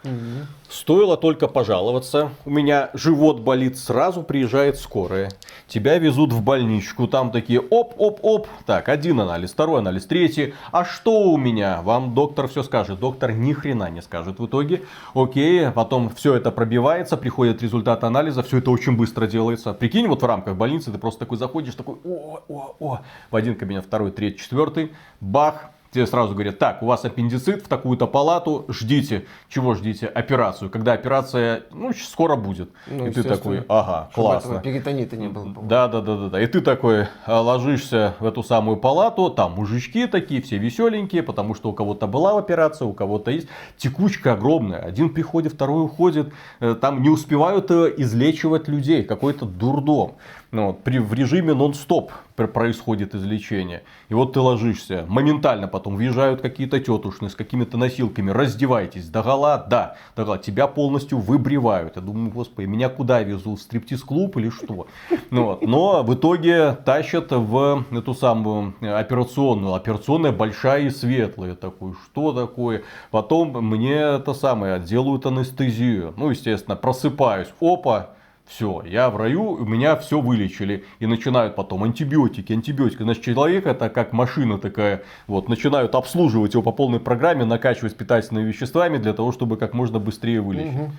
Угу. 0.03 0.47
Стоило 0.69 1.17
только 1.17 1.47
пожаловаться, 1.47 2.31
у 2.45 2.49
меня 2.49 2.89
живот 2.93 3.39
болит, 3.39 3.77
сразу 3.77 4.23
приезжает 4.23 4.77
скорая. 4.77 5.31
Тебя 5.67 5.97
везут 5.97 6.33
в 6.33 6.41
больничку, 6.43 7.07
там 7.07 7.31
такие 7.31 7.59
оп-оп-оп. 7.59 8.47
Так, 8.65 8.89
один 8.89 9.19
анализ, 9.21 9.51
второй 9.51 9.79
анализ, 9.79 10.05
третий. 10.05 10.53
А 10.71 10.83
что 10.83 11.29
у 11.29 11.37
меня? 11.37 11.81
Вам 11.81 12.13
доктор 12.13 12.47
все 12.47 12.63
скажет. 12.63 12.99
Доктор 12.99 13.31
ни 13.31 13.53
хрена 13.53 13.89
не 13.89 14.01
скажет 14.01 14.39
в 14.39 14.45
итоге. 14.45 14.83
Окей, 15.13 15.69
потом 15.71 16.09
все 16.09 16.35
это 16.35 16.51
пробивается, 16.51 17.17
приходит 17.17 17.61
результат 17.61 18.03
анализа, 18.03 18.43
все 18.43 18.57
это 18.57 18.71
очень 18.71 18.97
быстро 18.97 19.27
делается. 19.27 19.73
Прикинь, 19.73 20.07
вот 20.07 20.21
в 20.21 20.25
рамках 20.25 20.55
больницы 20.55 20.91
ты 20.91 20.97
просто 20.97 21.19
такой 21.19 21.37
заходишь, 21.37 21.75
такой 21.75 21.95
о, 22.03 22.39
о, 22.47 22.75
о. 22.79 22.99
В 23.31 23.35
один 23.35 23.55
кабинет, 23.55 23.85
второй, 23.85 24.11
третий, 24.11 24.39
четвертый. 24.39 24.91
Бах, 25.21 25.71
тебе 25.95 26.05
сразу 26.07 26.33
говорят, 26.33 26.59
так, 26.59 26.83
у 26.83 26.85
вас 26.85 27.05
аппендицит 27.05 27.63
в 27.63 27.67
такую-то 27.67 28.05
палату, 28.05 28.65
ждите. 28.67 29.25
Чего 29.47 29.73
ждите? 29.75 30.07
Операцию. 30.07 30.69
Когда 30.69 30.91
операция, 30.91 31.63
ну, 31.71 31.93
скоро 31.93 32.35
будет. 32.35 32.69
Ну, 32.87 33.07
и 33.07 33.11
ты 33.11 33.23
такой, 33.23 33.63
ага, 33.69 34.09
классно. 34.13 34.59
перитонита 34.59 35.15
не 35.15 35.29
было. 35.29 35.47
Да, 35.63 35.87
да, 35.87 36.01
да, 36.01 36.17
да, 36.17 36.29
да. 36.29 36.41
И 36.41 36.47
ты 36.47 36.59
такой 36.59 37.07
а, 37.25 37.39
ложишься 37.41 38.15
в 38.19 38.25
эту 38.25 38.43
самую 38.43 38.77
палату, 38.77 39.29
там 39.29 39.53
мужички 39.53 40.05
такие, 40.05 40.41
все 40.41 40.57
веселенькие, 40.57 41.23
потому 41.23 41.55
что 41.55 41.69
у 41.69 41.73
кого-то 41.73 42.07
была 42.07 42.37
операция, 42.37 42.85
у 42.85 42.93
кого-то 42.93 43.31
есть. 43.31 43.47
Текучка 43.77 44.33
огромная. 44.33 44.81
Один 44.81 45.09
приходит, 45.13 45.53
второй 45.53 45.85
уходит. 45.85 46.33
Э, 46.59 46.75
там 46.75 47.01
не 47.01 47.09
успевают 47.09 47.71
э, 47.71 47.93
излечивать 47.97 48.67
людей. 48.67 49.03
Какой-то 49.03 49.45
дурдом. 49.45 50.15
Ну, 50.55 50.71
при, 50.71 50.99
в 50.99 51.13
режиме 51.13 51.53
нон-стоп 51.53 52.13
происходит 52.37 53.13
излечение. 53.13 53.83
И 54.07 54.13
вот 54.13 54.31
ты 54.31 54.39
ложишься, 54.39 55.03
моментально 55.05 55.67
потом 55.67 55.97
въезжают 55.97 56.39
какие-то 56.39 56.79
тетушны 56.79 57.29
с 57.29 57.35
какими-то 57.35 57.75
носилками, 57.75 58.31
раздевайтесь, 58.31 59.09
догола, 59.09 59.57
да, 59.57 59.97
догола, 60.15 60.37
тебя 60.37 60.67
полностью 60.67 61.17
выбривают. 61.17 61.97
Я 61.97 62.01
думаю, 62.01 62.31
господи, 62.31 62.67
меня 62.67 62.87
куда 62.87 63.21
везут, 63.21 63.59
в 63.59 63.63
стриптиз-клуб 63.63 64.37
или 64.37 64.49
что? 64.49 64.87
Ну, 65.29 65.43
вот. 65.43 65.61
Но 65.61 66.03
в 66.03 66.13
итоге 66.13 66.71
тащат 66.85 67.31
в 67.31 67.83
эту 67.91 68.13
самую 68.13 68.75
операционную. 68.79 69.73
Операционная 69.73 70.31
большая 70.31 70.83
и 70.83 70.89
светлая. 70.89 71.55
Такой, 71.55 71.95
что 72.05 72.31
такое? 72.31 72.83
Потом 73.11 73.51
мне 73.61 73.95
это 73.95 74.33
самое, 74.33 74.79
делают 74.79 75.25
анестезию. 75.25 76.13
Ну, 76.15 76.29
естественно, 76.29 76.77
просыпаюсь, 76.77 77.49
опа, 77.59 78.11
все, 78.47 78.83
я 78.85 79.09
в 79.09 79.17
раю, 79.17 79.51
у 79.51 79.65
меня 79.65 79.95
все 79.95 80.21
вылечили. 80.21 80.85
И 80.99 81.07
начинают 81.07 81.55
потом 81.55 81.83
антибиотики, 81.83 82.53
антибиотики. 82.53 83.01
Значит, 83.01 83.23
человек 83.23 83.65
это 83.65 83.89
как 83.89 84.13
машина 84.13 84.59
такая. 84.59 85.03
Вот, 85.27 85.49
начинают 85.49 85.95
обслуживать 85.95 86.53
его 86.53 86.61
по 86.61 86.71
полной 86.71 86.99
программе, 86.99 87.43
накачивать 87.43 87.95
питательными 87.95 88.47
веществами 88.47 88.97
для 88.97 89.13
того, 89.13 89.31
чтобы 89.31 89.57
как 89.57 89.73
можно 89.73 89.99
быстрее 89.99 90.41
вылечить. 90.41 90.75
Угу. 90.75 90.91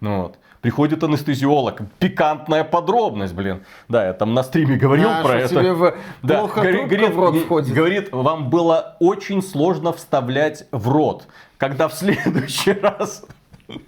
Вот. 0.00 0.38
Приходит 0.62 1.04
анестезиолог. 1.04 1.82
Пикантная 1.98 2.64
подробность, 2.64 3.34
блин. 3.34 3.64
Да, 3.90 4.06
я 4.06 4.14
там 4.14 4.32
на 4.32 4.42
стриме 4.42 4.76
говорил 4.76 5.10
а, 5.10 5.22
про 5.22 5.40
это. 5.40 5.48
Тебе 5.48 5.74
в... 5.74 5.94
да, 6.22 6.38
плохо 6.38 6.62
говорит, 6.62 7.14
в 7.14 7.18
рот 7.18 7.36
входит. 7.36 7.74
говорит, 7.74 8.08
вам 8.12 8.48
было 8.48 8.96
очень 8.98 9.42
сложно 9.42 9.92
вставлять 9.92 10.66
в 10.72 10.88
рот. 10.88 11.28
Когда 11.58 11.86
в 11.88 11.92
следующий 11.92 12.72
раз 12.80 13.26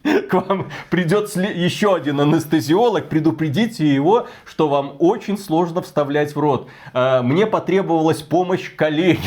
к 0.03 0.33
вам 0.33 0.71
придет 0.91 1.35
еще 1.37 1.95
один 1.95 2.21
анестезиолог, 2.21 3.09
предупредите 3.09 3.87
его, 3.87 4.27
что 4.45 4.69
вам 4.69 4.97
очень 4.99 5.39
сложно 5.39 5.83
вставлять 5.83 6.35
в 6.35 6.41
рот. 6.41 6.69
А, 6.93 7.23
мне 7.23 7.47
потребовалась 7.47 8.23
помощь 8.23 8.75
коллеги. 8.75 9.21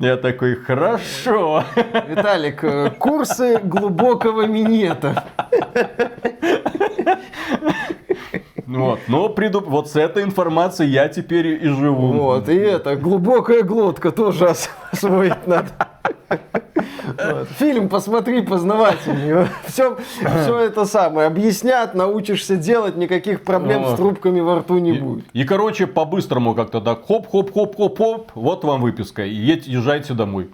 Я 0.00 0.16
такой, 0.16 0.56
хорошо. 0.56 1.64
Виталик, 2.06 2.62
э, 2.62 2.90
курсы 2.90 3.58
глубокого 3.58 4.46
минета. 4.46 5.24
Вот, 8.66 9.00
но 9.08 9.28
приду... 9.28 9.60
вот 9.60 9.90
с 9.90 9.96
этой 9.96 10.22
информацией 10.22 10.90
я 10.90 11.08
теперь 11.08 11.46
и 11.64 11.68
живу. 11.68 12.12
Вот, 12.12 12.48
и 12.48 12.54
это, 12.54 12.96
глубокая 12.96 13.62
глотка 13.62 14.12
тоже 14.12 14.54
освоить 14.92 15.46
надо. 15.46 15.70
Фильм 17.58 17.88
посмотри 17.88 18.42
познавательнее. 18.42 19.48
Все, 19.66 19.96
все 20.18 20.58
это 20.58 20.84
самое. 20.84 21.26
Объяснят, 21.26 21.94
научишься 21.94 22.56
делать, 22.56 22.96
никаких 22.96 23.42
проблем 23.42 23.86
с 23.86 23.96
трубками 23.96 24.40
во 24.40 24.60
рту 24.60 24.78
не 24.78 24.92
будет. 24.92 25.24
И, 25.32 25.44
короче, 25.44 25.86
по-быстрому 25.86 26.54
как-то 26.54 26.80
так 26.80 27.06
хоп-хоп-хоп-хоп-хоп, 27.06 28.32
вот 28.34 28.64
вам 28.64 28.80
выписка, 28.80 29.24
и 29.24 29.34
езжайте 29.34 30.14
домой. 30.14 30.50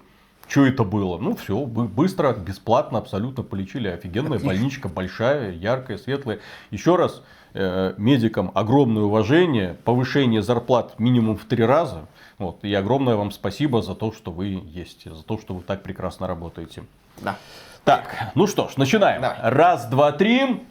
Что 0.49 0.65
это 0.65 0.83
было? 0.83 1.19
Ну, 1.19 1.35
все, 1.35 1.63
быстро, 1.65 2.33
бесплатно, 2.33 2.97
абсолютно 2.97 3.43
полечили. 3.43 3.87
Офигенная 3.87 4.39
больничка, 4.39 4.89
большая, 4.89 5.51
яркая, 5.51 5.99
светлая. 5.99 6.39
Еще 6.71 6.95
раз, 6.95 7.21
э, 7.53 7.93
медикам 7.97 8.51
огромное 8.55 9.03
уважение, 9.03 9.77
повышение 9.85 10.41
зарплат 10.41 10.99
минимум 10.99 11.37
в 11.37 11.45
три 11.45 11.63
раза. 11.63 12.07
Вот, 12.39 12.63
и 12.63 12.73
огромное 12.73 13.15
вам 13.15 13.31
спасибо 13.31 13.81
за 13.81 13.95
то, 13.95 14.11
что 14.13 14.31
вы 14.31 14.61
есть, 14.65 15.03
за 15.03 15.23
то, 15.23 15.37
что 15.37 15.53
вы 15.53 15.61
так 15.61 15.83
прекрасно 15.83 16.25
работаете. 16.25 16.83
Да. 17.17 17.35
Так, 17.83 18.31
ну 18.33 18.47
что 18.47 18.69
ж, 18.69 18.77
начинаем. 18.77 19.21
Давай. 19.21 19.37
Раз, 19.41 19.85
два, 19.87 20.11
три. 20.13 20.63